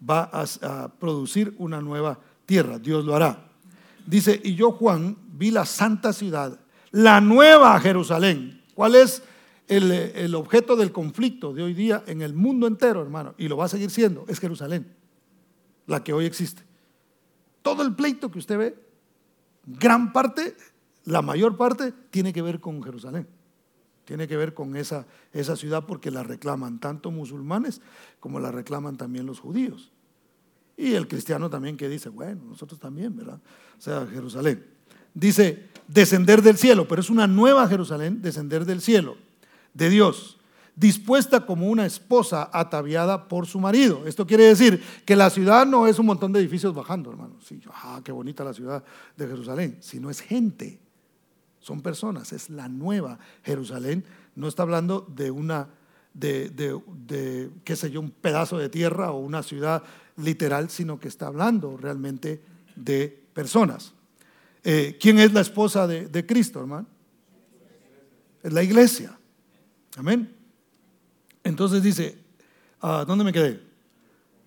[0.09, 2.79] va a, producir una nueva tierra.
[2.79, 3.51] Dios lo hará.
[4.07, 6.59] Dice, y yo Juan vi la santa ciudad,
[6.93, 8.63] la nueva Jerusalén.
[8.75, 9.23] ¿Cuál es
[9.69, 13.67] el, objeto del conflicto de hoy día en el mundo entero, hermano, y lo va
[13.67, 14.87] a seguir siendo, es Jerusalén,
[15.91, 16.63] la que hoy existe.
[17.63, 18.79] Todo el pleito que usted ve,
[19.67, 20.57] gran parte,
[21.05, 23.27] la mayor parte, tiene que ver con Jerusalén.
[24.05, 27.81] Tiene que ver con esa, esa ciudad porque la reclaman tanto musulmanes
[28.21, 29.91] como la reclaman también los judíos.
[30.77, 33.41] Y el cristiano también que dice, bueno, nosotros también, ¿verdad?
[33.77, 34.65] O sea, Jerusalén.
[35.13, 39.17] Dice, descender del cielo, pero es una nueva Jerusalén, descender del cielo
[39.75, 40.39] de Dios,
[40.77, 44.07] dispuesta como una esposa ataviada por su marido.
[44.07, 47.37] Esto quiere decir que la ciudad no es un montón de edificios bajando, hermano.
[47.41, 48.83] Sí, ah, qué bonita la ciudad
[49.17, 50.81] de Jerusalén, sino es gente,
[51.61, 54.05] son personas, es la nueva Jerusalén.
[54.35, 55.69] No está hablando de una
[56.15, 59.83] de, de, qué sé yo, un pedazo de tierra o una ciudad
[60.17, 62.43] literal, sino que está hablando realmente
[62.77, 63.95] de personas.
[64.63, 66.87] Eh, ¿Quién es la esposa de, Cristo, hermano?
[68.43, 69.19] Es la iglesia.
[69.97, 70.35] Amén.
[71.51, 72.17] Entonces dice,
[72.83, 73.61] uh, ¿dónde me quedé?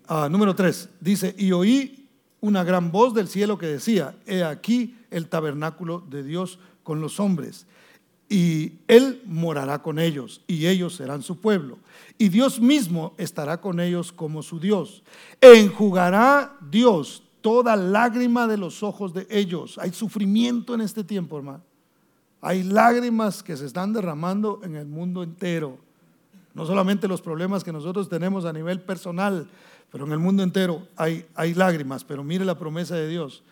[0.08, 2.08] Ah, número 3, dice, y oí
[2.42, 7.20] una gran voz del cielo que decía, he aquí el tabernáculo de Dios con los
[7.20, 7.68] hombres
[8.30, 11.78] y Él morará con ellos, y ellos serán su pueblo.
[12.18, 15.04] Y Dios mismo estará con ellos como su Dios.
[15.40, 19.78] Enjugará Dios toda lágrima de los ojos de ellos.
[19.78, 21.62] Hay sufrimiento en este tiempo, hermano.
[22.42, 25.78] Hay lágrimas que se están derramando en el mundo entero.
[26.54, 29.48] No solamente los problemas que nosotros tenemos a nivel personal,
[29.92, 32.04] pero en el mundo entero hay, hay lágrimas.
[32.04, 33.44] Pero mire la promesa de Dios.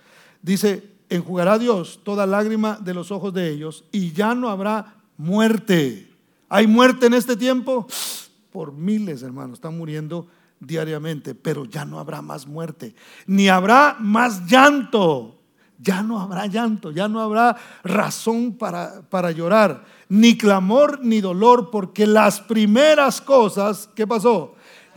[0.42, 6.12] Dice, enjugará Dios toda lágrima de los ojos de ellos y ya no habrá muerte.
[6.50, 7.88] ¿Hay muerte en este tiempo?
[8.52, 10.28] Por miles, hermanos, están muriendo
[10.60, 12.96] diariamente, pero ya no habrá más muerte,
[13.26, 15.41] ni habrá más llanto.
[15.82, 21.72] Ya no habrá llanto, ya no habrá razón para, para llorar, ni clamor ni dolor,
[21.72, 24.54] porque las primeras cosas, ¿qué pasó?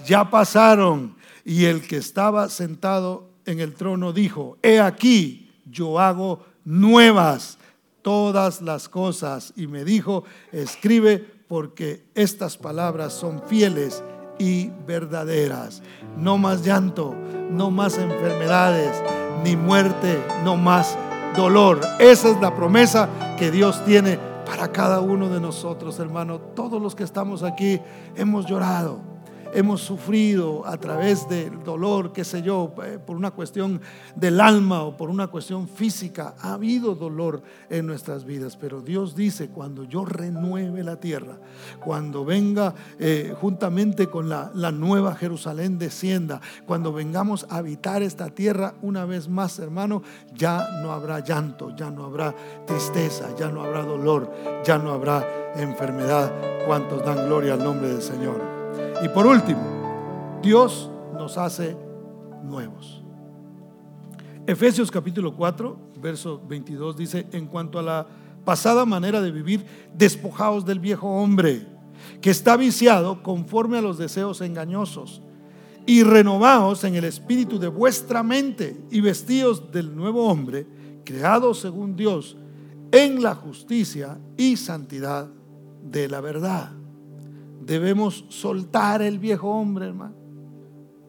[0.07, 1.17] Ya pasaron.
[1.45, 7.59] Y el que estaba sentado en el trono dijo, he aquí, yo hago nuevas
[8.03, 9.53] todas las cosas.
[9.57, 11.19] Y me dijo, escribe
[11.49, 14.03] porque estas palabras son fieles
[14.39, 15.83] y verdaderas.
[16.19, 17.15] No más llanto,
[17.51, 18.93] no más enfermedades,
[19.45, 20.97] ni muerte, no más
[21.37, 21.81] dolor.
[22.01, 26.39] Esa es la promesa que Dios tiene para cada uno de nosotros, hermano.
[26.41, 27.81] Todos los que estamos aquí
[28.17, 29.14] hemos llorado
[29.55, 33.81] hemos sufrido a través del dolor, qué sé yo, eh, por una cuestión
[34.17, 36.35] del alma o por una cuestión física.
[36.41, 41.39] Ha habido dolor en nuestras vidas, pero Dios dice, cuando yo renueve la tierra,
[41.81, 48.75] cuando venga eh, juntamente con la, nueva Jerusalén descienda, cuando vengamos a habitar esta tierra
[48.83, 50.03] una vez más, hermano,
[50.35, 52.35] ya no habrá llanto, ya no habrá
[52.67, 54.33] tristeza, ya no habrá dolor,
[54.65, 56.33] ya no habrá enfermedad.
[56.67, 58.54] ¿Cuántos dan gloria al nombre del Señor?
[59.03, 61.77] Y por último, Dios nos hace
[62.43, 63.03] nuevos.
[64.47, 68.07] Efesios capítulo 4, verso 22 dice, en cuanto a la
[68.45, 69.65] pasada manera de vivir,
[69.95, 71.67] despojaos del viejo hombre,
[72.21, 75.23] que está viciado conforme a los deseos engañosos,
[75.87, 80.67] y renovaos en el espíritu de vuestra mente, y vestíos del nuevo hombre,
[81.05, 82.37] creado según Dios,
[82.93, 85.29] en la justicia y santidad
[85.83, 86.84] de la verdad.
[87.65, 90.15] Debemos soltar el viejo hombre, hermano,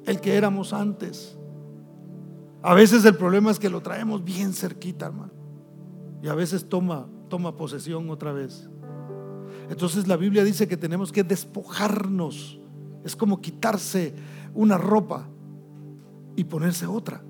[0.05, 1.37] el que éramos antes.
[2.61, 5.33] A veces el problema es que lo traemos bien cerquita, hermano.
[6.23, 8.69] Y a veces toma, toma posesión otra vez.
[9.69, 12.59] Entonces la Biblia dice que tenemos que despojarnos.
[13.03, 14.15] Es como quitarse
[14.53, 15.27] una ropa
[16.35, 17.23] y ponerse otra.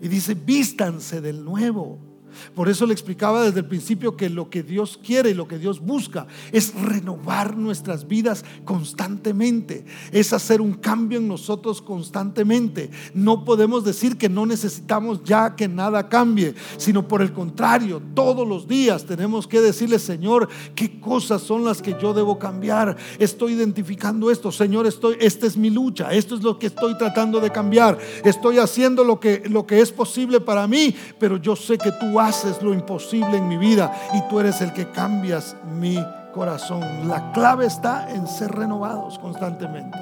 [0.00, 2.09] Y dice, vístanse del nuevo.
[2.54, 5.58] Por eso le explicaba desde el principio que lo que Dios quiere y lo que
[5.58, 12.90] Dios busca es renovar nuestras vidas constantemente, es hacer un cambio en nosotros constantemente.
[13.14, 18.46] No podemos decir que no necesitamos ya que nada cambie, sino por el contrario, todos
[18.46, 22.96] los días tenemos que decirle, Señor, qué cosas son las que yo debo cambiar.
[23.18, 27.40] Estoy identificando esto, Señor, estoy esta es mi lucha, esto es lo que estoy tratando
[27.40, 27.98] de cambiar.
[28.24, 32.19] Estoy haciendo lo que lo que es posible para mí, pero yo sé que tú
[32.20, 35.98] haces lo imposible en mi vida y tú eres el que cambias mi
[36.32, 37.08] corazón.
[37.08, 39.98] La clave está en ser renovados constantemente.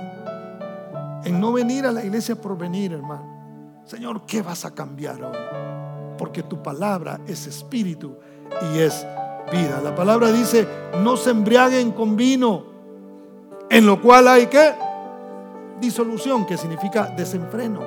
[1.24, 3.38] En no venir a la iglesia por venir, hermano.
[3.84, 5.36] Señor, ¿qué vas a cambiar hoy?
[6.18, 8.16] Porque tu palabra es espíritu
[8.74, 9.06] y es
[9.50, 9.80] vida.
[9.82, 10.66] La palabra dice,
[11.02, 12.64] no se embriaguen con vino,
[13.70, 14.74] en lo cual hay que
[15.80, 17.80] disolución, que significa desenfreno.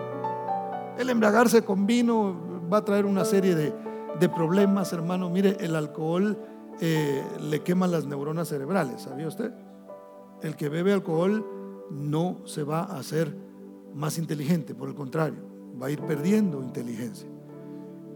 [0.98, 2.36] El embriagarse con vino
[2.72, 3.74] va a traer una serie de,
[4.22, 5.32] de problemas, hermano.
[5.32, 6.38] Mire, el alcohol
[6.80, 9.52] eh, le quema las neuronas cerebrales, ¿sabía usted?
[10.44, 11.44] El que bebe alcohol
[11.90, 13.36] no se va a hacer
[13.96, 15.40] más inteligente, por el contrario,
[15.82, 17.28] va a ir perdiendo inteligencia.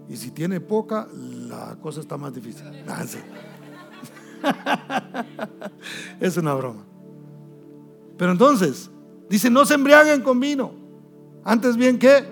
[0.07, 2.65] Y si tiene poca, la cosa está más difícil.
[4.43, 4.53] Ah,
[6.19, 6.85] es una broma.
[8.15, 8.91] Pero entonces,
[9.27, 10.71] dice, no se embriaguen con vino.
[11.43, 12.23] Antes bien que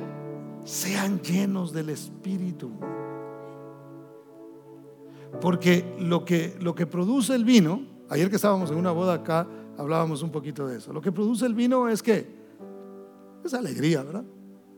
[0.64, 2.72] sean llenos del Espíritu.
[5.42, 9.48] Porque lo que, lo que produce el vino, ayer que estábamos en una boda acá,
[9.78, 10.94] hablábamos un poquito de eso.
[10.94, 12.28] Lo que produce el vino es que
[13.44, 14.24] es alegría, ¿verdad?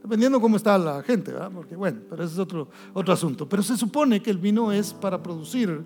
[0.02, 1.52] Dependiendo cómo está la gente, ¿verdad?
[1.54, 3.50] Porque bueno, pero ese es otro, otro asunto.
[3.50, 5.84] Pero se supone que el vino es para producir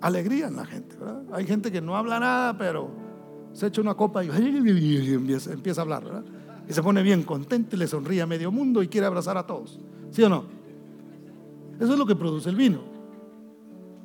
[0.00, 1.22] alegría en la gente, ¿verdad?
[1.32, 3.08] Hay gente que no habla nada, pero
[3.52, 4.28] Se echa una copa y,
[5.48, 6.24] empieza, a hablar, ¿verdad?
[6.68, 9.46] Y se pone bien contento y le sonríe a medio mundo y quiere abrazar a
[9.46, 9.80] todos.
[10.10, 10.44] ¿Sí o no?
[11.80, 12.97] Eso es lo que produce el vino.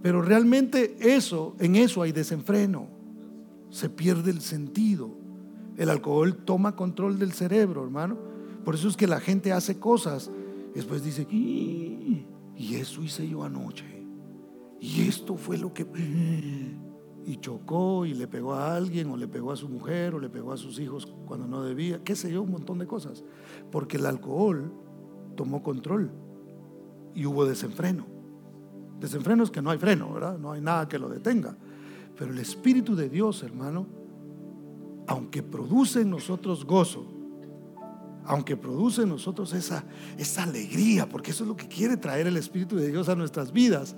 [0.04, 2.88] Pero realmente eso, en eso hay desenfreno.
[3.72, 5.10] Se pierde el sentido.
[5.78, 8.18] El alcohol toma control del cerebro, hermano.
[8.64, 10.30] Por eso es que la gente hace cosas.
[10.76, 12.28] Después dice, y
[12.76, 13.86] eso hice yo anoche.
[14.80, 15.86] Y esto fue lo que
[17.26, 20.30] y chocó y le pegó a alguien o le pegó a su mujer o le
[20.30, 23.24] pegó a sus hijos cuando no debía, qué sé yo, un montón de cosas.
[23.72, 24.74] Porque el alcohol
[25.36, 26.12] tomó control
[27.16, 28.13] y hubo desenfreno.
[29.04, 30.38] Desenfreno es que no hay freno, ¿verdad?
[30.38, 31.58] No hay nada que lo detenga.
[32.18, 33.86] Pero el Espíritu de Dios, hermano,
[35.08, 37.06] aunque produce en nosotros gozo,
[38.24, 39.84] aunque produce en nosotros esa,
[40.18, 43.52] esa alegría, porque eso es lo que quiere traer el Espíritu de Dios a nuestras
[43.52, 43.94] vidas,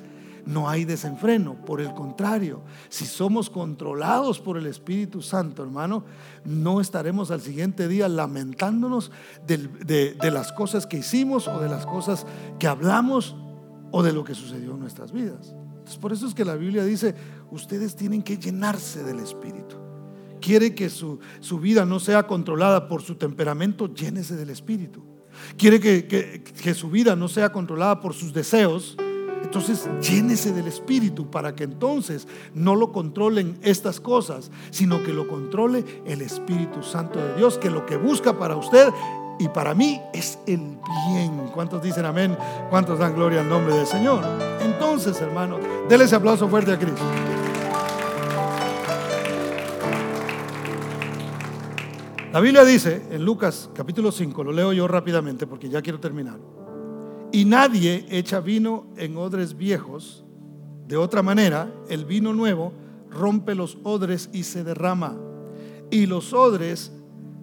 [0.47, 1.53] no hay desenfreno.
[1.67, 6.03] Por el contrario, si somos controlados por el Espíritu Santo, hermano,
[6.45, 9.11] no estaremos al siguiente día lamentándonos
[9.45, 12.25] de, las cosas que hicimos o de las cosas
[12.57, 13.35] que hablamos
[13.91, 15.55] o de lo que sucedió en nuestras vidas.
[15.69, 17.15] Entonces, por eso es que la Biblia dice,
[17.51, 19.77] ustedes tienen que llenarse del Espíritu.
[20.41, 21.19] Quiere que su,
[21.59, 25.03] vida no sea controlada por su temperamento, llénese del Espíritu.
[25.57, 26.07] Quiere que,
[26.43, 28.97] que su vida no sea controlada por sus deseos,
[29.45, 35.27] entonces, llénese del Espíritu para que entonces no lo controlen estas cosas, sino que lo
[35.27, 38.89] controle el Espíritu Santo de Dios, que lo que busca para usted
[39.39, 40.77] y para mí es el
[41.09, 41.49] bien.
[41.53, 42.37] ¿Cuántos dicen amén?
[42.69, 44.23] ¿Cuántos dan gloria al nombre del Señor?
[44.61, 45.57] Entonces, hermano,
[45.89, 47.03] déle ese aplauso fuerte a Cristo.
[52.31, 56.37] La Biblia dice en Lucas capítulo 5, lo leo yo rápidamente porque ya quiero terminar.
[57.31, 60.25] Y nadie echa vino en odres viejos.
[60.87, 62.73] De otra manera, el vino nuevo
[63.09, 65.17] rompe los odres y se derrama.
[65.89, 66.91] Y los odres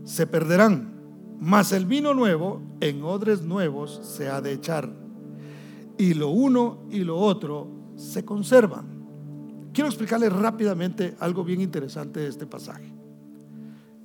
[0.04, 1.01] se perderán.
[1.42, 4.88] Mas el vino nuevo en odres nuevos se ha de echar.
[5.98, 7.66] Y lo uno y lo otro
[7.96, 8.86] se conservan.
[9.72, 12.94] Quiero explicarles rápidamente algo bien interesante de este pasaje.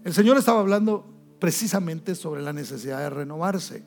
[0.03, 1.05] El Señor estaba hablando
[1.37, 3.83] precisamente sobre la necesidad de renovarse.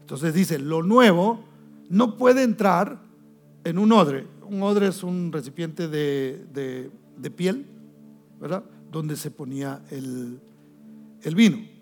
[0.00, 1.40] Entonces dice, lo nuevo
[1.88, 3.00] no puede entrar
[3.64, 4.26] en un odre.
[4.46, 6.90] Un odre es un recipiente de,
[7.34, 7.64] piel,
[8.38, 8.62] ¿verdad?
[8.92, 10.38] Donde se ponía el,
[11.22, 11.73] el, vino.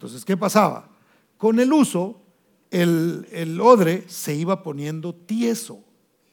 [0.00, 0.88] Entonces, ¿qué pasaba?
[1.36, 2.22] Con el uso,
[2.70, 5.84] el, el odre se iba poniendo tieso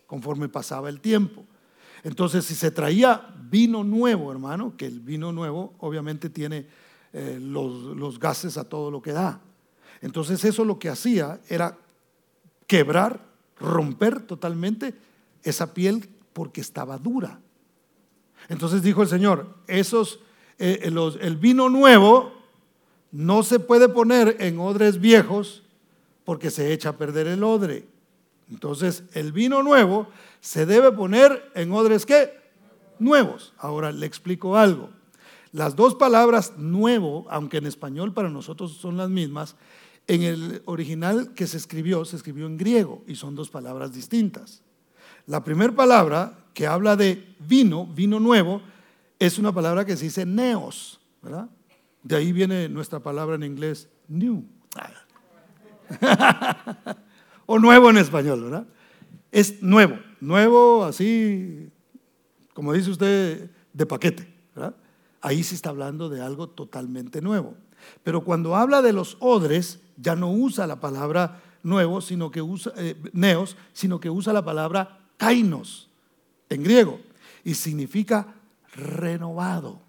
[0.05, 1.43] conforme pasaba el tiempo.
[2.05, 6.65] Entonces, si se traía vino nuevo, hermano, que el vino nuevo obviamente tiene
[7.11, 9.41] eh, los, los gases a todo lo que da.
[9.99, 11.77] Entonces eso lo que hacía era
[12.67, 13.19] quebrar,
[13.59, 14.95] romper totalmente
[15.43, 17.41] esa piel porque estaba dura.
[18.47, 20.21] Entonces dijo el Señor, esos,
[20.57, 22.36] eh, eh, el vino nuevo
[23.11, 25.63] no se puede poner en odres viejos
[26.25, 27.87] porque se echa a perder el odre.
[28.49, 30.07] Entonces el vino nuevo
[30.39, 32.33] se debe poner en odres ¿qué?
[32.99, 33.53] Nuevos.
[33.57, 34.89] Ahora le explico algo.
[35.51, 39.55] Las dos palabras nuevo, aunque en español para nosotros son las mismas,
[40.07, 44.61] en el original que se escribió, se escribió en griego y son dos palabras distintas.
[45.25, 48.61] La primera palabra que habla de vino, vino nuevo,
[49.19, 51.49] es una palabra que se dice neos, ¿verdad?
[52.07, 54.45] De ahí viene nuestra palabra en inglés new.
[57.45, 58.65] o nuevo en español, ¿verdad?
[59.29, 61.69] Es nuevo, nuevo así,
[62.53, 64.33] como dice usted, de paquete.
[65.19, 67.55] Ahí se está hablando de algo totalmente nuevo.
[68.03, 72.71] Pero cuando habla de los odres, ya no usa la palabra nuevo, sino que usa,
[72.77, 75.89] eh, neos, sino que usa la palabra kainos
[76.47, 77.01] en griego
[77.43, 78.33] y significa
[78.73, 79.86] renovado.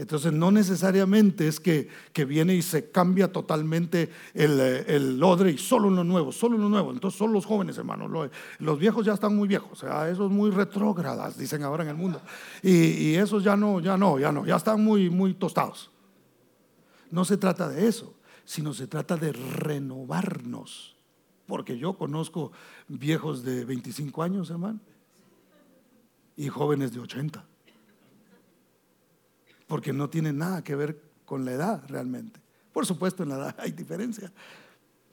[0.00, 1.88] Entonces no necesariamente es que,
[2.26, 6.92] viene y se cambia totalmente el, el, odre y solo uno nuevo, solo uno nuevo.
[6.92, 8.30] Entonces son los jóvenes, hermanos.
[8.58, 11.96] Los, viejos ya están muy viejos, o sea, esos muy retrógradas, dicen ahora en el
[11.96, 12.20] mundo.
[12.62, 15.90] Y, y, esos ya no, ya no, ya no, ya están muy, muy tostados.
[17.10, 18.14] No se trata de eso
[18.50, 20.96] sino se trata de renovarnos.
[21.46, 22.50] Porque yo conozco
[22.88, 24.80] viejos de 25 años, hermano,
[26.34, 27.44] y jóvenes de 80.
[29.70, 32.40] Porque no tiene nada que ver con la edad realmente.
[32.72, 34.32] Por supuesto, en la edad hay diferencia,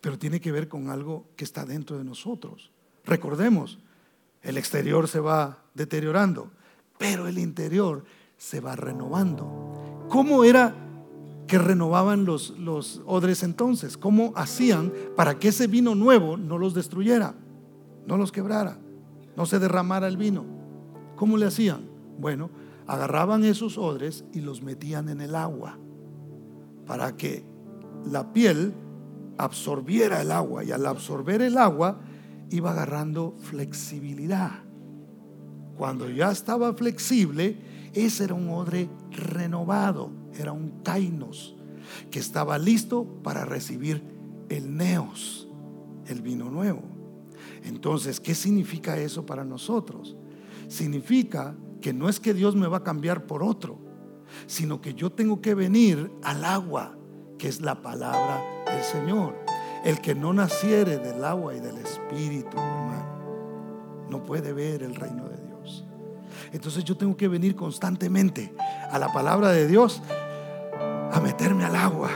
[0.01, 2.71] pero tiene que ver con algo que está dentro de nosotros.
[3.05, 3.77] Recordemos,
[4.41, 6.49] el exterior se va deteriorando,
[6.97, 8.03] pero el interior
[8.35, 10.07] se va renovando.
[10.09, 10.73] ¿Cómo era
[11.45, 13.95] que renovaban los, los odres entonces?
[13.95, 17.35] ¿Cómo hacían para que ese vino nuevo no los destruyera,
[18.07, 18.79] no los quebrara,
[19.35, 20.45] no se derramara el vino?
[21.15, 21.87] ¿Cómo le hacían?
[22.17, 22.49] Bueno,
[22.87, 25.77] agarraban esos odres y los metían en el agua
[26.85, 27.45] para que
[28.09, 28.73] la piel
[29.37, 31.99] absorbiera el agua y al absorber el agua
[32.49, 34.63] iba agarrando flexibilidad.
[35.77, 37.57] Cuando ya estaba flexible,
[37.93, 41.55] ese era un odre renovado, era un kainos
[42.09, 44.01] que estaba listo para recibir
[44.49, 45.47] el neos,
[46.07, 46.81] el vino nuevo.
[47.63, 50.15] Entonces, ¿qué significa eso para nosotros?
[50.67, 53.79] Significa que no es que Dios me va a cambiar por otro,
[54.45, 56.97] sino que yo tengo que venir al agua,
[57.37, 59.35] que es la palabra del Señor.
[59.83, 65.27] El que no naciere del agua y del espíritu, hermano, no puede ver el reino
[65.29, 65.85] de Dios.
[66.51, 68.53] Entonces yo tengo que venir constantemente
[68.91, 70.01] a la palabra de Dios,
[71.11, 72.09] a meterme al agua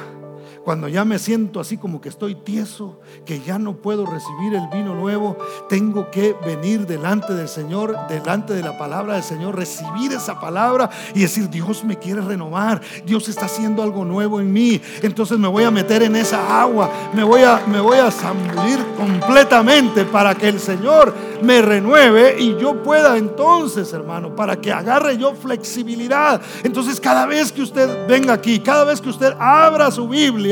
[0.63, 4.67] cuando ya me siento así como que estoy tieso, que ya no puedo recibir el
[4.67, 5.37] vino nuevo,
[5.69, 10.89] tengo que venir delante del Señor, delante de la palabra del Señor, recibir esa palabra
[11.15, 14.79] y decir, Dios me quiere renovar, Dios está haciendo algo nuevo en mí.
[15.01, 18.79] Entonces me voy a meter en esa agua, me voy a, me voy a zambulir
[18.97, 25.17] completamente para que el Señor me renueve y yo pueda entonces, hermano, para que agarre
[25.17, 26.39] yo flexibilidad.
[26.63, 30.50] Entonces cada vez que usted venga aquí, cada vez que usted abra su Biblia,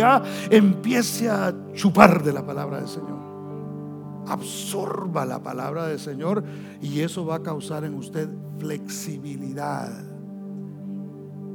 [0.49, 3.19] empiece a chupar de la palabra del Señor.
[4.27, 6.43] Absorba la palabra del Señor
[6.81, 8.29] y eso va a causar en usted
[8.59, 9.91] flexibilidad.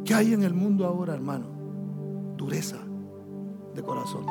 [0.05, 1.47] ¿Qué hay en el mundo ahora, hermano?
[2.37, 2.79] Dureza
[3.75, 4.27] de corazón.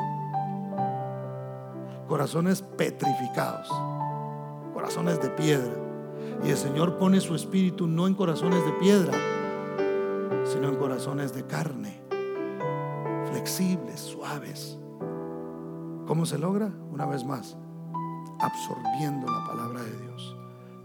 [2.08, 3.68] Corazones petrificados.
[4.72, 5.72] Corazones de piedra.
[6.44, 9.12] Y el Señor pone su espíritu no en corazones de piedra,
[10.44, 12.03] sino en corazones de carne
[13.44, 14.78] flexibles, suaves.
[16.06, 16.72] ¿Cómo se logra?
[16.90, 17.58] Una vez más,
[18.40, 20.34] absorbiendo la palabra de Dios.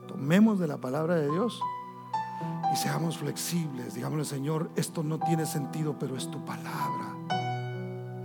[0.09, 1.61] Tomemos de la palabra de Dios
[2.73, 3.93] y seamos flexibles.
[3.93, 7.08] Digámosle, Señor, esto no tiene sentido, pero es tu palabra.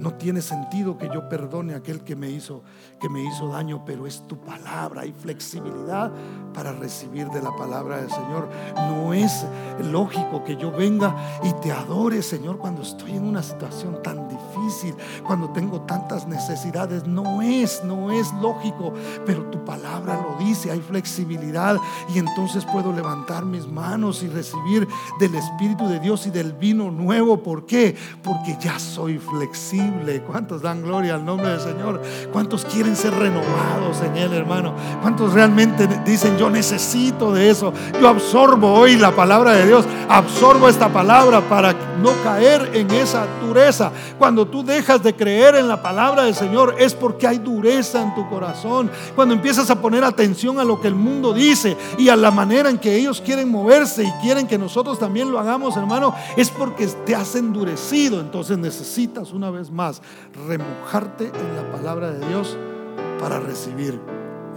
[0.05, 2.63] No tiene sentido que yo perdone a aquel que me hizo
[3.01, 5.03] que me hizo daño, pero es tu palabra.
[5.03, 6.13] Hay flexibilidad
[6.53, 8.49] para recibir de la palabra del Señor.
[8.77, 9.47] No es
[9.91, 14.95] lógico que yo venga y te adore, Señor, cuando estoy en una situación tan difícil,
[15.27, 17.07] cuando tengo tantas necesidades.
[17.07, 18.93] No es, no es lógico,
[19.25, 20.71] pero tu palabra lo dice.
[20.71, 21.79] Hay flexibilidad
[22.15, 24.87] y entonces puedo levantar mis manos y recibir
[25.19, 27.43] del Espíritu de Dios y del vino nuevo.
[27.43, 27.97] ¿Por qué?
[28.23, 29.94] Porque ya soy flexible
[30.27, 32.03] ¿Cuántos dan gloria al nombre del Señor?
[32.33, 34.75] ¿Cuántos quieren ser renovados en Él, hermano?
[35.01, 37.73] ¿Cuántos realmente dicen, yo necesito de eso?
[38.01, 39.85] Yo absorbo hoy la palabra de Dios.
[40.09, 41.73] Absorbo esta palabra para
[42.03, 43.93] no caer en esa dureza.
[44.19, 48.15] Cuando tú dejas de creer en la palabra del Señor es porque hay dureza en
[48.15, 48.91] tu corazón.
[49.15, 52.69] Cuando empiezas a poner atención a lo que el mundo dice y a la manera
[52.69, 56.87] en que ellos quieren moverse y quieren que nosotros también lo hagamos, hermano, es porque
[57.07, 58.21] te has endurecido.
[58.21, 60.01] Entonces necesitas una vez más
[60.49, 62.57] remojarte en la palabra de Dios
[63.21, 64.01] para recibir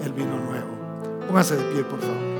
[0.02, 0.72] el vino nuevo.
[1.28, 2.37] Póngase de pie, por favor.